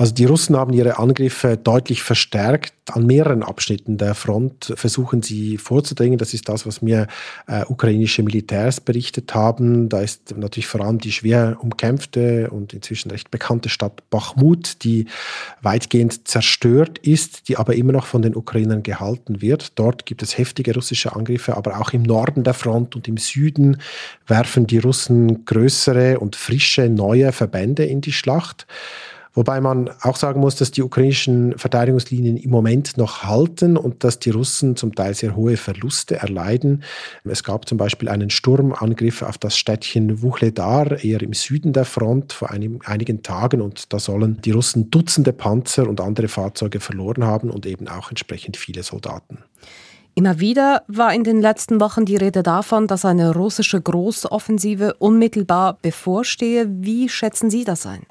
[0.00, 2.72] Also die Russen haben ihre Angriffe deutlich verstärkt.
[2.90, 6.16] An mehreren Abschnitten der Front versuchen sie vorzudringen.
[6.16, 7.06] Das ist das, was mir
[7.46, 9.90] äh, ukrainische Militärs berichtet haben.
[9.90, 15.04] Da ist natürlich vor allem die schwer umkämpfte und inzwischen recht bekannte Stadt Bachmut, die
[15.60, 19.78] weitgehend zerstört ist, die aber immer noch von den Ukrainern gehalten wird.
[19.78, 23.76] Dort gibt es heftige russische Angriffe, aber auch im Norden der Front und im Süden
[24.26, 28.66] werfen die Russen größere und frische neue Verbände in die Schlacht.
[29.32, 34.18] Wobei man auch sagen muss, dass die ukrainischen Verteidigungslinien im Moment noch halten und dass
[34.18, 36.82] die Russen zum Teil sehr hohe Verluste erleiden.
[37.24, 42.32] Es gab zum Beispiel einen Sturmangriff auf das Städtchen Wuchledar, eher im Süden der Front,
[42.32, 43.60] vor einem, einigen Tagen.
[43.60, 48.10] Und da sollen die Russen Dutzende Panzer und andere Fahrzeuge verloren haben und eben auch
[48.10, 49.38] entsprechend viele Soldaten.
[50.16, 55.78] Immer wieder war in den letzten Wochen die Rede davon, dass eine russische Großoffensive unmittelbar
[55.80, 56.66] bevorstehe.
[56.68, 58.02] Wie schätzen Sie das ein?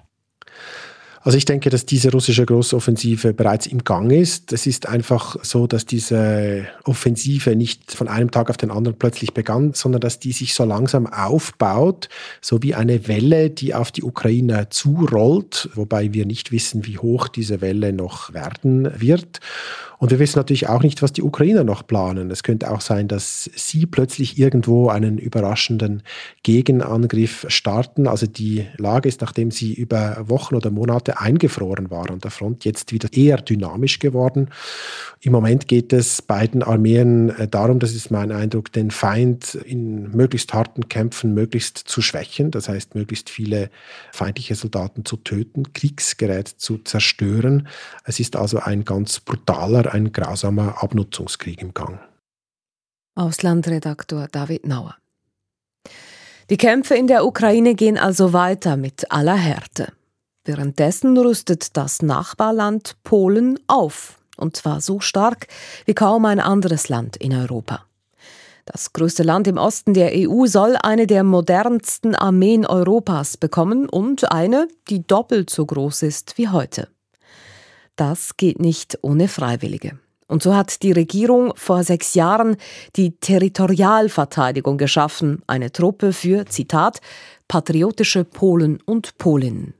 [1.30, 4.52] Also ich denke, dass diese russische Großoffensive bereits im Gang ist.
[4.52, 9.36] Es ist einfach so, dass diese Offensive nicht von einem Tag auf den anderen plötzlich
[9.36, 12.10] begann, sondern dass die sich so langsam aufbaut,
[12.42, 17.28] so wie eine Welle, die auf die Ukraine zurollt, wobei wir nicht wissen, wie hoch
[17.28, 19.40] diese Welle noch werden wird.
[20.00, 22.32] Und wir wissen natürlich auch nicht, was die Ukrainer noch planen.
[22.32, 26.04] Es könnte auch sein, dass sie plötzlich irgendwo einen überraschenden
[26.42, 28.08] Gegenangriff starten.
[28.08, 32.66] Also die Lage ist, nachdem sie über Wochen oder Monate eingefroren war an der Front,
[32.66, 34.50] jetzt wieder eher dynamisch geworden.
[35.22, 40.12] Im Moment geht es beiden Armeen äh, darum, das ist mein Eindruck, den Feind in
[40.12, 42.52] möglichst harten Kämpfen möglichst zu schwächen.
[42.52, 43.70] Das heißt, möglichst viele
[44.12, 47.68] feindliche Soldaten zu töten, Kriegsgerät zu zerstören.
[48.06, 52.00] Es ist also ein ganz brutaler ein grausamer Abnutzungskrieg im Gang.
[53.16, 54.96] Auslandredaktor David Nauer.
[56.50, 59.92] Die Kämpfe in der Ukraine gehen also weiter mit aller Härte.
[60.50, 65.46] Währenddessen rüstet das Nachbarland Polen auf, und zwar so stark
[65.86, 67.86] wie kaum ein anderes Land in Europa.
[68.66, 74.32] Das größte Land im Osten der EU soll eine der modernsten Armeen Europas bekommen und
[74.32, 76.88] eine, die doppelt so groß ist wie heute.
[77.96, 80.00] Das geht nicht ohne Freiwillige.
[80.28, 82.58] Und so hat die Regierung vor sechs Jahren
[82.96, 87.02] die Territorialverteidigung geschaffen, eine Truppe für, Zitat,
[87.48, 89.76] patriotische Polen und Polinnen.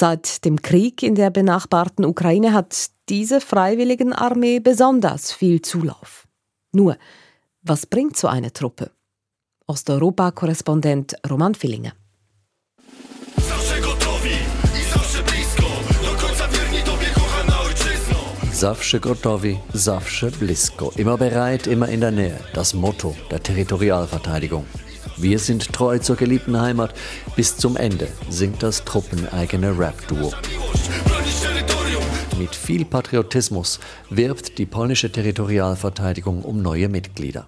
[0.00, 6.26] Seit dem Krieg in der benachbarten Ukraine hat diese Freiwilligenarmee besonders viel Zulauf.
[6.72, 6.96] Nur,
[7.60, 8.92] was bringt so eine Truppe?
[9.66, 11.92] Osteuropa-Korrespondent Roman Fillinger.
[18.52, 20.92] Zawsze gotowi, zawsze blisko.
[20.96, 22.40] Immer bereit, immer in der Nähe.
[22.54, 24.64] Das Motto der Territorialverteidigung.
[25.20, 26.94] Wir sind treu zur geliebten Heimat.
[27.36, 30.32] Bis zum Ende singt das truppeneigene Rap-Duo.
[32.38, 37.46] Mit viel Patriotismus wirbt die polnische Territorialverteidigung um neue Mitglieder.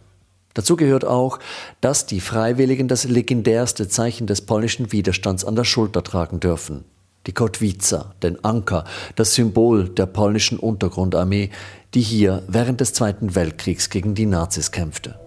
[0.53, 1.39] Dazu gehört auch,
[1.81, 6.85] dass die Freiwilligen das legendärste Zeichen des polnischen Widerstands an der Schulter tragen dürfen.
[7.27, 8.85] Die Kotwica, den Anker,
[9.17, 11.49] das Symbol der polnischen Untergrundarmee,
[11.95, 15.19] die hier während des Zweiten Weltkriegs gegen die Nazis kämpfte.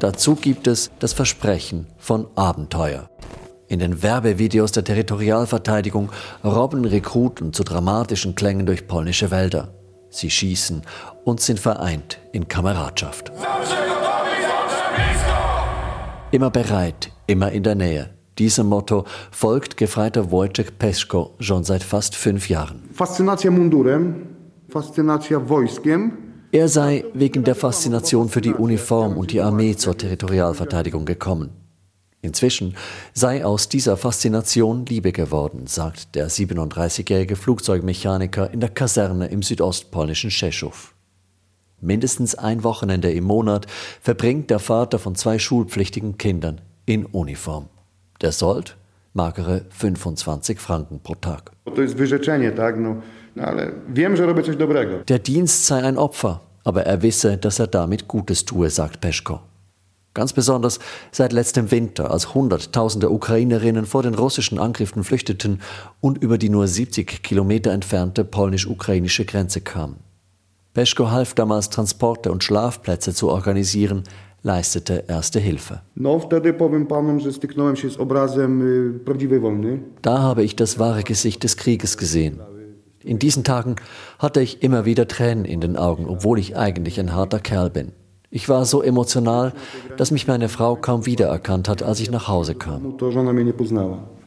[0.00, 3.08] Dazu gibt es das Versprechen von Abenteuer.
[3.68, 6.10] In den Werbevideos der Territorialverteidigung
[6.44, 9.74] robben Rekruten zu dramatischen Klängen durch polnische Wälder.
[10.10, 10.82] Sie schießen
[11.24, 13.32] und sind vereint in Kameradschaft.
[16.30, 18.10] Immer bereit, immer in der Nähe.
[18.38, 22.82] Diesem Motto folgt Gefreiter Wojciech Peschko schon seit fast fünf Jahren.
[22.92, 24.26] Fascynacja mundurem,
[24.68, 26.23] Fascynacja wojskiem.
[26.54, 31.50] Er sei wegen der Faszination für die Uniform und die Armee zur Territorialverteidigung gekommen.
[32.22, 32.76] Inzwischen
[33.12, 40.30] sei aus dieser Faszination Liebe geworden, sagt der 37-jährige Flugzeugmechaniker in der Kaserne im südostpolnischen
[40.30, 40.94] Rzeszów.
[41.80, 43.66] Mindestens ein Wochenende im Monat
[44.00, 47.68] verbringt der Vater von zwei schulpflichtigen Kindern in Uniform.
[48.20, 48.76] Der Sold?
[49.12, 51.50] Magere 25 Franken pro Tag.
[55.08, 59.40] Der Dienst sei ein Opfer, aber er wisse, dass er damit Gutes tue, sagt Peschko.
[60.14, 60.78] Ganz besonders
[61.10, 65.60] seit letztem Winter, als Hunderttausende Ukrainerinnen vor den russischen Angriffen flüchteten
[66.00, 69.96] und über die nur 70 Kilometer entfernte polnisch-ukrainische Grenze kamen.
[70.72, 74.04] Peschko half damals Transporte und Schlafplätze zu organisieren,
[74.42, 75.80] leistete erste Hilfe.
[80.02, 82.40] Da habe ich das wahre Gesicht des Krieges gesehen.
[83.04, 83.76] In diesen Tagen
[84.18, 87.92] hatte ich immer wieder Tränen in den Augen, obwohl ich eigentlich ein harter Kerl bin.
[88.30, 89.52] Ich war so emotional,
[89.98, 92.96] dass mich meine Frau kaum wiedererkannt hat, als ich nach Hause kam.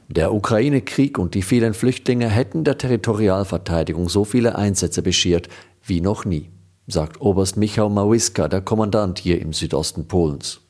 [0.09, 5.49] Der Ukraine-Krieg und die vielen Flüchtlinge hätten der Territorialverteidigung so viele Einsätze beschert
[5.83, 6.51] wie noch nie,
[6.85, 10.61] sagt Oberst Michał Mawiska, der Kommandant hier im Südosten Polens.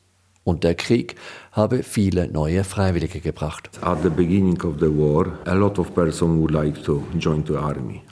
[0.43, 1.15] Und der Krieg
[1.57, 3.71] habe viele neue Freiwillige gebracht.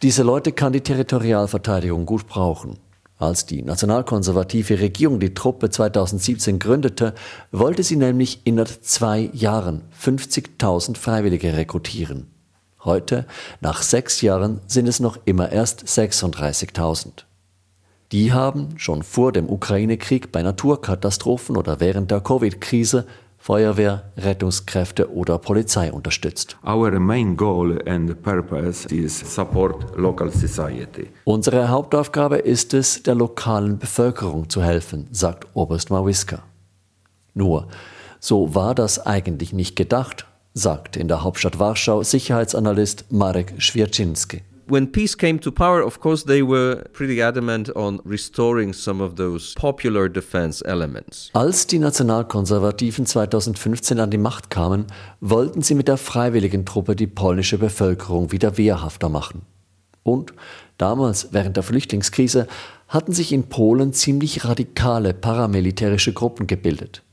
[0.01, 2.79] Diese Leute kann die Territorialverteidigung gut brauchen.
[3.17, 7.13] Als die nationalkonservative Regierung die Truppe 2017 gründete,
[7.51, 12.27] wollte sie nämlich innerhalb zwei Jahren 50.000 Freiwillige rekrutieren.
[12.83, 13.25] Heute,
[13.61, 17.23] nach sechs Jahren, sind es noch immer erst 36.000.
[18.11, 23.05] Die haben schon vor dem Ukraine-Krieg bei Naturkatastrophen oder während der Covid-Krise
[23.45, 26.57] Feuerwehr, Rettungskräfte oder Polizei unterstützt.
[26.65, 31.09] Our main goal and purpose is support local society.
[31.25, 36.41] Unsere Hauptaufgabe ist es, der lokalen Bevölkerung zu helfen, sagt Oberst Mawiska.
[37.35, 37.67] Nur,
[38.19, 44.41] so war das eigentlich nicht gedacht, sagt in der Hauptstadt Warschau Sicherheitsanalyst Marek Schwierczynski.
[44.67, 49.13] When peace came to power, of course, they were pretty adamant on restoring some of
[49.15, 51.29] those popular defense elements.
[51.33, 54.87] Als die Nationalkonservativen 2015 an die Macht kamen,
[55.21, 59.43] wollten sie mit der freiwilligen Truppe die polnische Bevölkerung wieder wehrhafter machen.
[60.01, 60.33] Und
[60.79, 62.47] damals, während der Flüchtlingskrise,
[62.87, 67.03] hatten sich in Polen ziemlich radikale paramilitärische Gruppen gebildet.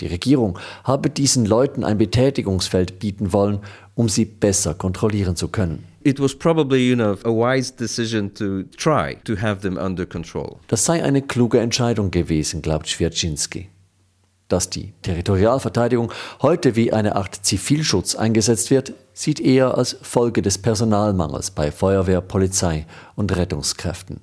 [0.00, 3.60] Die Regierung habe diesen Leuten ein Betätigungsfeld bieten wollen,
[3.94, 5.84] um sie besser kontrollieren zu können.
[6.04, 10.58] It was probably, you know, a wise decision to try to have them under control.
[10.68, 13.70] Das sei eine kluge Entscheidung gewesen, glaubt Schwierczynski.
[14.48, 16.12] Dass die Territorialverteidigung
[16.42, 22.20] heute wie eine Art Zivilschutz eingesetzt wird, sieht er als Folge des Personalmangels bei Feuerwehr,
[22.20, 22.86] Polizei
[23.16, 24.20] und Rettungskräften.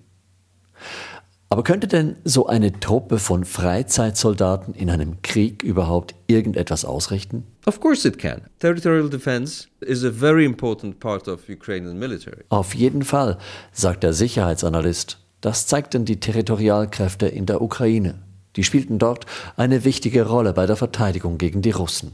[1.52, 7.44] Aber könnte denn so eine Truppe von Freizeitsoldaten in einem Krieg überhaupt irgendetwas ausrichten?
[7.66, 8.40] Of course it can.
[8.60, 12.46] Territorial defense is a very important part of Ukrainian military.
[12.48, 13.38] Auf jeden Fall,
[13.74, 15.18] sagt der Sicherheitsanalyst.
[15.42, 18.20] Das zeigten die Territorialkräfte in der Ukraine.
[18.56, 19.26] Die spielten dort
[19.58, 22.14] eine wichtige Rolle bei der Verteidigung gegen die Russen.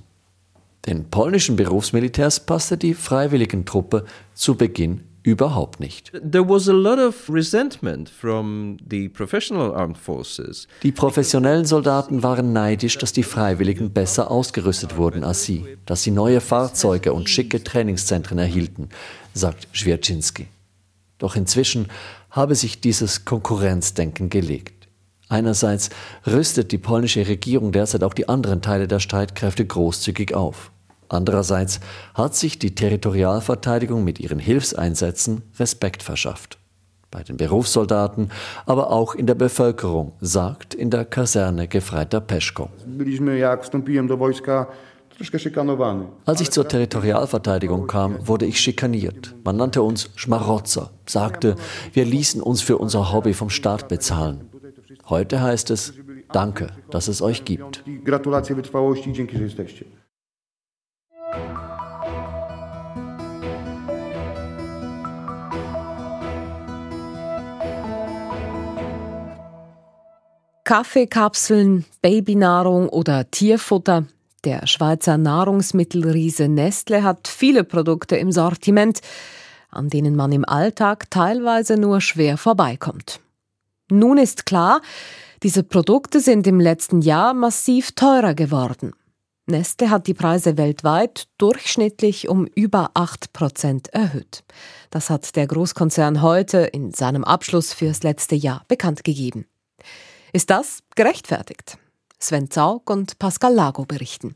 [0.88, 6.14] Den polnischen Berufsmilitärs passte die Freiwilligentruppe zu Beginn Überhaupt nicht.
[6.14, 10.70] There was a lot of resentment from the professional armed forces.
[10.84, 16.12] Die professionellen Soldaten waren neidisch, dass die Freiwilligen besser ausgerüstet wurden als sie, dass sie
[16.12, 18.88] neue Fahrzeuge und schicke Trainingszentren erhielten,
[19.34, 20.48] sagt Schwierczynski.
[21.18, 21.88] Doch inzwischen
[22.32, 24.88] habe sich dieses Konkurrenzdenken gelegt.
[25.28, 25.90] Einerseits
[26.26, 30.72] rüstet die polnische Regierung derzeit auch die anderen Teile der Streitkräfte großzügig auf.
[31.10, 31.80] Andererseits
[32.14, 36.58] hat sich die Territorialverteidigung mit ihren Hilfseinsätzen Respekt verschafft.
[37.10, 38.32] Bei den Berufssoldaten,
[38.66, 42.70] aber auch in der Bevölkerung, sagt in der Kaserne Gefreiter Peschko.
[46.26, 49.34] Als ich zur Territorialverteidigung kam, wurde ich schikaniert.
[49.44, 51.56] Man nannte uns Schmarotzer, sagte,
[51.94, 54.50] wir ließen uns für unser Hobby vom Staat bezahlen.
[55.10, 55.94] Heute heißt es,
[56.32, 57.84] danke, dass es euch gibt.
[70.68, 74.04] Kaffeekapseln, Babynahrung oder Tierfutter.
[74.44, 79.00] Der Schweizer Nahrungsmittelriese Nestle hat viele Produkte im Sortiment,
[79.70, 83.22] an denen man im Alltag teilweise nur schwer vorbeikommt.
[83.90, 84.82] Nun ist klar,
[85.42, 88.92] diese Produkte sind im letzten Jahr massiv teurer geworden.
[89.46, 94.44] Nestle hat die Preise weltweit durchschnittlich um über 8 Prozent erhöht.
[94.90, 99.46] Das hat der Großkonzern heute in seinem Abschluss fürs letzte Jahr bekannt gegeben.
[100.34, 101.78] Ist das gerechtfertigt?
[102.20, 104.36] Sven Zaug und Pascal Lago berichten.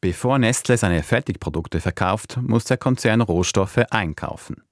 [0.00, 4.62] Bevor Nestle seine Fertigprodukte verkauft, muss der Konzern Rohstoffe einkaufen.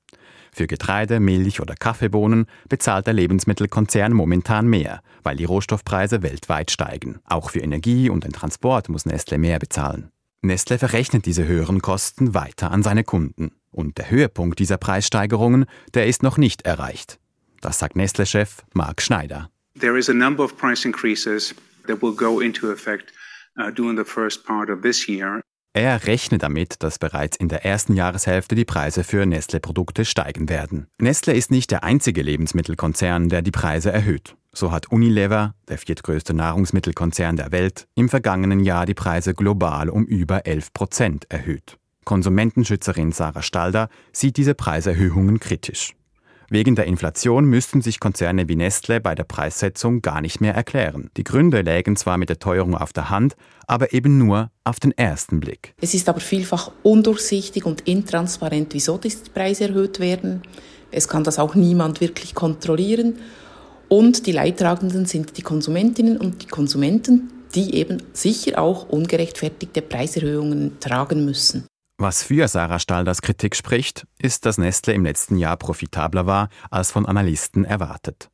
[0.53, 7.18] Für Getreide, Milch oder Kaffeebohnen bezahlt der Lebensmittelkonzern momentan mehr, weil die Rohstoffpreise weltweit steigen.
[7.24, 10.11] Auch für Energie und den Transport muss Nestle mehr bezahlen.
[10.43, 13.51] Nestle verrechnet diese höheren Kosten weiter an seine Kunden.
[13.70, 15.64] Und der Höhepunkt dieser Preissteigerungen,
[15.95, 17.18] der ist noch nicht erreicht.
[17.61, 19.51] Das sagt Nestle-Chef Marc Schneider.
[19.79, 21.55] There is a number of price increases
[21.87, 23.12] that will go into effect
[23.59, 25.41] uh, during the first part of this year.
[25.77, 30.87] Er rechnet damit, dass bereits in der ersten Jahreshälfte die Preise für Nestle-Produkte steigen werden.
[31.01, 34.37] Nestle ist nicht der einzige Lebensmittelkonzern, der die Preise erhöht.
[34.53, 40.07] So hat Unilever, der viertgrößte Nahrungsmittelkonzern der Welt, im vergangenen Jahr die Preise global um
[40.07, 41.77] über 11 Prozent erhöht.
[42.05, 45.97] Konsumentenschützerin Sarah Stalder sieht diese Preiserhöhungen kritisch.
[46.51, 51.11] Wegen der Inflation müssten sich Konzerne wie Nestle bei der Preissetzung gar nicht mehr erklären.
[51.16, 53.36] Die Gründe lägen zwar mit der Teuerung auf der Hand,
[53.66, 55.74] aber eben nur auf den ersten Blick.
[55.80, 60.42] Es ist aber vielfach undurchsichtig und intransparent, wieso die Preise erhöht werden.
[60.90, 63.16] Es kann das auch niemand wirklich kontrollieren.
[63.88, 70.78] Und die Leidtragenden sind die Konsumentinnen und die Konsumenten, die eben sicher auch ungerechtfertigte Preiserhöhungen
[70.80, 71.66] tragen müssen.
[71.97, 76.90] Was für Sarah Stalders Kritik spricht, ist, dass Nestle im letzten Jahr profitabler war als
[76.90, 78.30] von Analysten erwartet.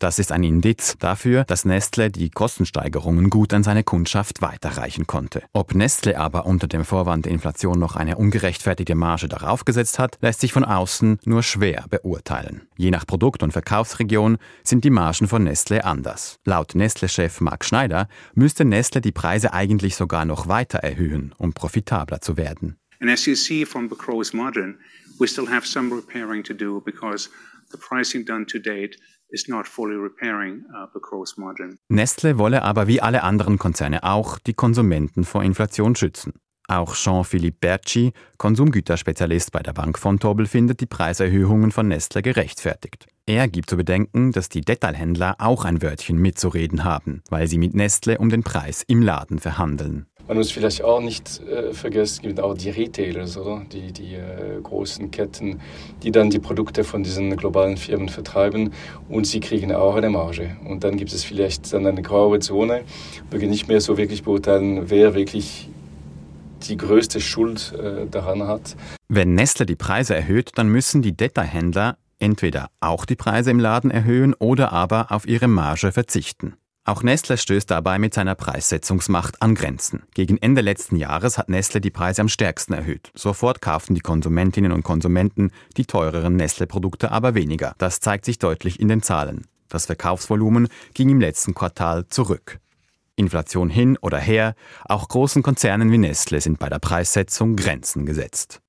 [0.00, 5.44] Das ist ein Indiz dafür, dass Nestle die Kostensteigerungen gut an seine Kundschaft weiterreichen konnte.
[5.52, 10.18] Ob Nestle aber unter dem Vorwand der Inflation noch eine ungerechtfertigte Marge darauf gesetzt hat,
[10.20, 12.62] lässt sich von außen nur schwer beurteilen.
[12.76, 16.38] Je nach Produkt und Verkaufsregion sind die Margen von Nestle anders.
[16.44, 22.20] Laut Nestle-Chef Marc Schneider müsste Nestle die Preise eigentlich sogar noch weiter erhöhen, um profitabler
[22.20, 22.76] zu werden.
[23.00, 24.78] And as you see from the gross margin,
[25.18, 27.30] we still have some repairing to do because
[27.70, 28.96] the pricing done to date
[29.30, 31.78] is not fully repairing uh, the gross margin.
[31.88, 36.34] Nestle wolle aber wie alle anderen Konzerne auch die Konsumenten vor Inflation schützen.
[36.70, 43.06] Auch Jean-Philippe Berci, Konsumgüterspezialist bei der Bank von Tobel, findet die Preiserhöhungen von Nestle gerechtfertigt.
[43.24, 47.74] Er gibt zu bedenken, dass die Detailhändler auch ein Wörtchen mitzureden haben, weil sie mit
[47.74, 50.06] Nestle um den Preis im Laden verhandeln.
[50.28, 53.62] Man muss vielleicht auch nicht äh, vergessen, es gibt auch die Retailers, oder?
[53.72, 55.60] Die, die äh, großen Ketten,
[56.02, 58.74] die dann die Produkte von diesen globalen Firmen vertreiben
[59.08, 60.56] und sie kriegen auch eine Marge.
[60.68, 62.82] Und dann gibt es vielleicht dann eine graue Zone,
[63.30, 65.70] wo wir nicht mehr so wirklich beurteilen, wer wirklich
[66.68, 68.76] die größte Schuld äh, daran hat.
[69.08, 73.90] Wenn Nestle die Preise erhöht, dann müssen die Detailhändler entweder auch die Preise im Laden
[73.90, 76.54] erhöhen oder aber auf ihre Marge verzichten.
[76.88, 80.04] Auch Nestle stößt dabei mit seiner Preissetzungsmacht an Grenzen.
[80.14, 83.10] Gegen Ende letzten Jahres hat Nestle die Preise am stärksten erhöht.
[83.14, 87.74] Sofort kauften die Konsumentinnen und Konsumenten die teureren Nestle-Produkte aber weniger.
[87.76, 89.46] Das zeigt sich deutlich in den Zahlen.
[89.68, 92.58] Das Verkaufsvolumen ging im letzten Quartal zurück.
[93.16, 94.54] Inflation hin oder her,
[94.86, 98.60] auch großen Konzernen wie Nestle sind bei der Preissetzung Grenzen gesetzt.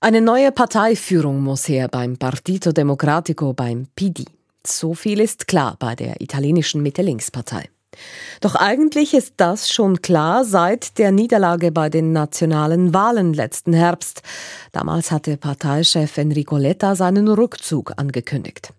[0.00, 4.24] Eine neue Parteiführung muss her beim Partito Democratico, beim PD.
[4.66, 7.68] So viel ist klar bei der italienischen Mitte-Links-Partei.
[8.40, 14.22] Doch eigentlich ist das schon klar seit der Niederlage bei den nationalen Wahlen letzten Herbst.
[14.72, 18.72] Damals hatte Parteichef Enrico Letta seinen Rückzug angekündigt.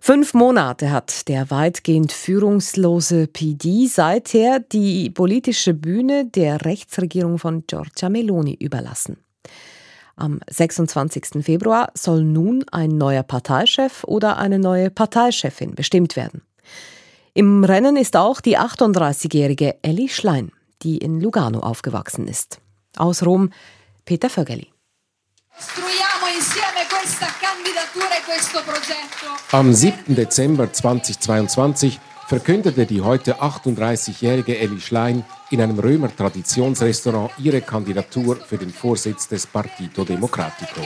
[0.00, 8.08] Fünf Monate hat der weitgehend führungslose PD seither die politische Bühne der Rechtsregierung von Giorgia
[8.08, 9.18] Meloni überlassen.
[10.16, 11.42] Am 26.
[11.42, 16.42] Februar soll nun ein neuer Parteichef oder eine neue Parteichefin bestimmt werden.
[17.34, 20.52] Im Rennen ist auch die 38-jährige Elli Schlein,
[20.82, 22.60] die in Lugano aufgewachsen ist.
[22.96, 23.50] Aus Rom
[24.04, 24.70] Peter Vögeli.
[29.52, 30.14] Am 7.
[30.14, 32.00] Dezember 2022
[32.32, 39.28] verkündete die heute 38-jährige Elli Schlein in einem Römer Traditionsrestaurant ihre Kandidatur für den Vorsitz
[39.28, 40.80] des Partito Democratico.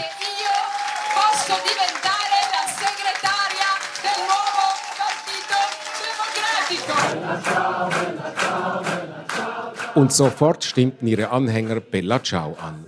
[9.94, 12.86] Und sofort stimmten ihre Anhänger Bella Ciao an.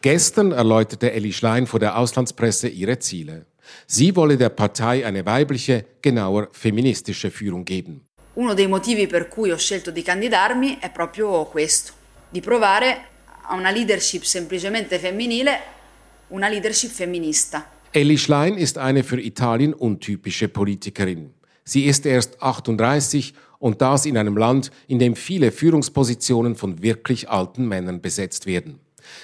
[0.00, 3.46] Gestern erläuterte Elli Schlein vor der Auslandspresse ihre Ziele.
[3.86, 8.06] Sie wolle der Partei eine weibliche, genauer feministische Führung geben.
[8.34, 11.92] Uno dei motivi per cui ho scelto di candidarmi è proprio questo,
[12.30, 13.08] di provare
[13.48, 15.60] a una leadership semplicemente femminile,
[16.28, 17.68] una leadership femminista.
[17.92, 21.34] Elli Schlein ist eine für Italien untypische Politikerin.
[21.64, 27.28] Sie ist erst 38 und das in einem Land, in dem viele Führungspositionen von wirklich
[27.28, 28.78] alten Männern besetzt werden.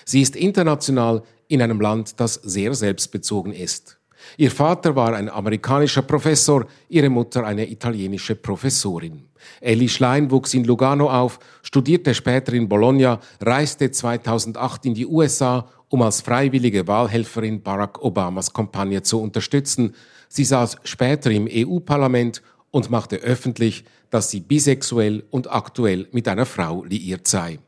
[0.05, 3.96] Sie ist international in einem Land, das sehr selbstbezogen ist.
[4.37, 9.25] Ihr Vater war ein amerikanischer Professor, ihre Mutter eine italienische Professorin.
[9.61, 15.69] Ellie Schlein wuchs in Lugano auf, studierte später in Bologna, reiste 2008 in die USA,
[15.89, 19.95] um als freiwillige Wahlhelferin Barack Obamas Kampagne zu unterstützen.
[20.29, 26.47] Sie saß später im EU-Parlament und machte öffentlich, dass sie bisexuell und aktuell mit einer
[26.47, 27.59] Frau liiert sei.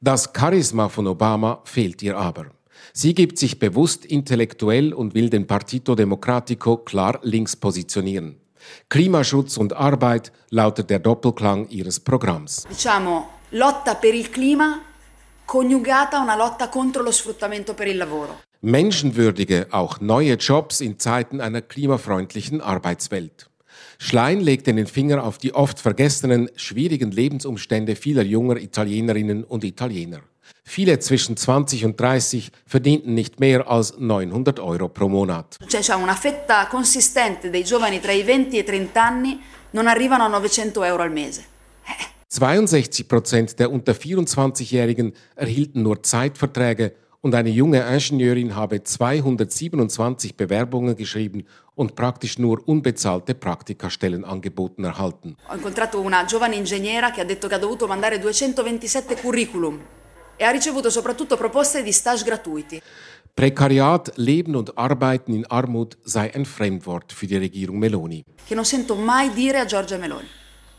[0.00, 2.46] Das Charisma von Obama fehlt ihr aber.
[2.94, 8.36] Sie gibt sich bewusst intellektuell und will den Partito Democratico klar links positionieren.
[8.90, 12.66] Klimaschutz und Arbeit lautet der Doppelklang ihres Programms.
[12.68, 14.80] Diciamo, lotta per il clima
[15.44, 18.40] coniugata a una lotta contro lo sfruttamento per il lavoro.
[18.60, 23.48] Menschenwürdige, auch neue Jobs in Zeiten einer klimafreundlichen Arbeitswelt.
[23.98, 30.20] Schlein legte den Finger auf die oft vergessenen, schwierigen Lebensumstände vieler junger Italienerinnen und Italiener.
[30.74, 35.58] Viele zwischen 20 und 30 verdienten nicht mehr als 900 Euro pro Monat.
[35.68, 39.38] Cioè una fetta consistente dei giovani tra i 20 e i 30 anni
[39.72, 41.44] non arrivano a 900 Euro al mese.
[42.28, 50.96] 62 Prozent der unter 24-Jährigen erhielten nur Zeitverträge und eine junge Ingenieurin habe 227 Bewerbungen
[50.96, 51.44] geschrieben
[51.74, 55.36] und praktisch nur unbezahlte Praktikastellen angeboten erhalten.
[55.48, 59.78] Ho incontrato una giovane ingegnera che ha detto che ha dovuto mandare 227 curriculum
[60.42, 62.82] e ha ricevuto soprattutto proposte di stage gratuiti.
[63.32, 68.24] Prekariat, Leben und Arbeiten in Armut sei ein Fremdwort für die Regierung Meloni.
[68.44, 70.26] Che non sento mai dire a Giorgia Meloni.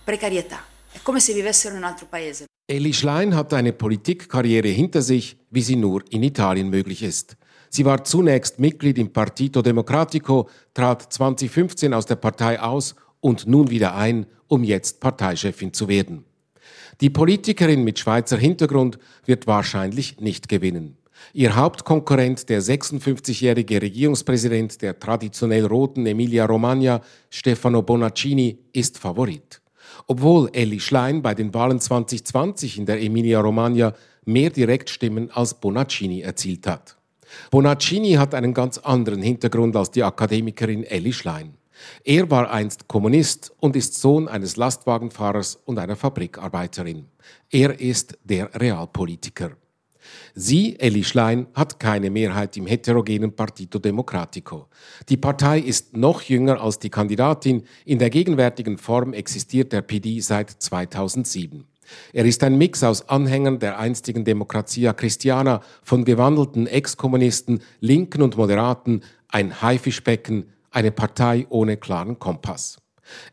[0.03, 0.66] Precarietà.
[0.91, 2.45] È come se vivessero in un altro paese.
[2.66, 7.38] Elli Schlein hat eine Politikkarriere hinter sich, wie sie nur in Italien möglich ist.
[7.70, 13.70] Sie war zunächst Mitglied im Partito Democratico, trat 2015 aus der Partei aus und nun
[13.70, 16.26] wieder ein, um jetzt Parteichefin zu werden.
[17.01, 20.97] Die Politikerin mit Schweizer Hintergrund wird wahrscheinlich nicht gewinnen.
[21.33, 29.61] Ihr Hauptkonkurrent, der 56-jährige Regierungspräsident der traditionell roten Emilia-Romagna, Stefano Bonaccini, ist Favorit.
[30.07, 33.93] Obwohl Elli Schlein bei den Wahlen 2020 in der Emilia-Romagna
[34.25, 36.97] mehr Direktstimmen als Bonaccini erzielt hat.
[37.51, 41.55] Bonaccini hat einen ganz anderen Hintergrund als die Akademikerin Elli Schlein.
[42.03, 47.05] Er war einst Kommunist und ist Sohn eines Lastwagenfahrers und einer Fabrikarbeiterin.
[47.49, 49.51] Er ist der Realpolitiker.
[50.36, 54.67] Sie, Elli Schlein, hat keine Mehrheit im heterogenen Partito Democratico.
[55.09, 57.63] Die Partei ist noch jünger als die Kandidatin.
[57.86, 61.65] In der gegenwärtigen Form existiert der PD seit 2007.
[62.13, 68.38] Er ist ein Mix aus Anhängern der einstigen Democrazia Christiana, von gewandelten Ex-Kommunisten, Linken und
[68.38, 72.78] Moderaten, ein Haifischbecken, eine Partei ohne klaren Kompass.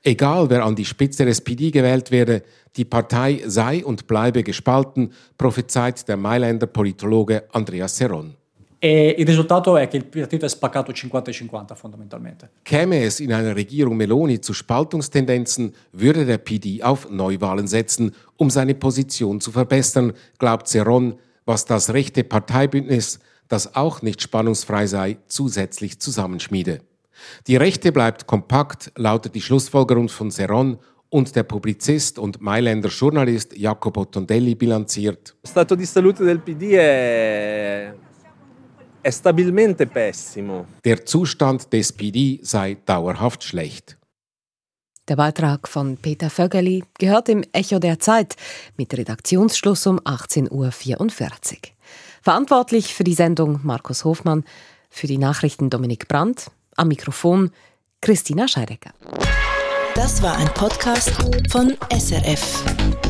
[0.02, 2.42] Egal wer an die Spitze des PD gewählt werde,
[2.76, 8.36] die Partei sei und bleibe gespalten, prophezeit der Mailänder Politologe Andreas Serron.
[8.82, 12.48] E il risultato è che il partito è spaccato 50-50 fondamentalmente.
[12.62, 18.48] Käme es in einer Regierung Meloni zu Spaltungstendenzen, würde der PD auf Neuwahlen setzen, um
[18.48, 23.18] seine Position zu verbessern, glaubt Serron, was das rechte Parteibündnis,
[23.48, 26.80] das auch nicht spannungsfrei sei, zusätzlich zusammenschmiede.
[27.46, 30.78] Die Rechte bleibt kompakt, lautet die Schlussfolgerung von Serron
[31.10, 35.36] und der Publizist und Mailänder Journalist Jacopo Tondelli bilanziert.
[35.44, 37.92] Stato di salute del PD è,
[39.02, 40.66] è stabilmente pessimo.
[40.84, 43.98] Der Zustand des PD sei dauerhaft schlecht.
[45.08, 48.36] Der Beitrag von Peter Vögeli gehört im Echo der Zeit
[48.76, 50.70] mit Redaktionsschluss um 18.44 Uhr.
[52.22, 54.44] Verantwortlich für die Sendung Markus Hofmann,
[54.88, 57.50] für die Nachrichten Dominik Brandt, am Mikrofon
[58.00, 58.92] Christina Scheidecker.
[59.94, 61.12] Das war ein Podcast
[61.50, 63.09] von SRF.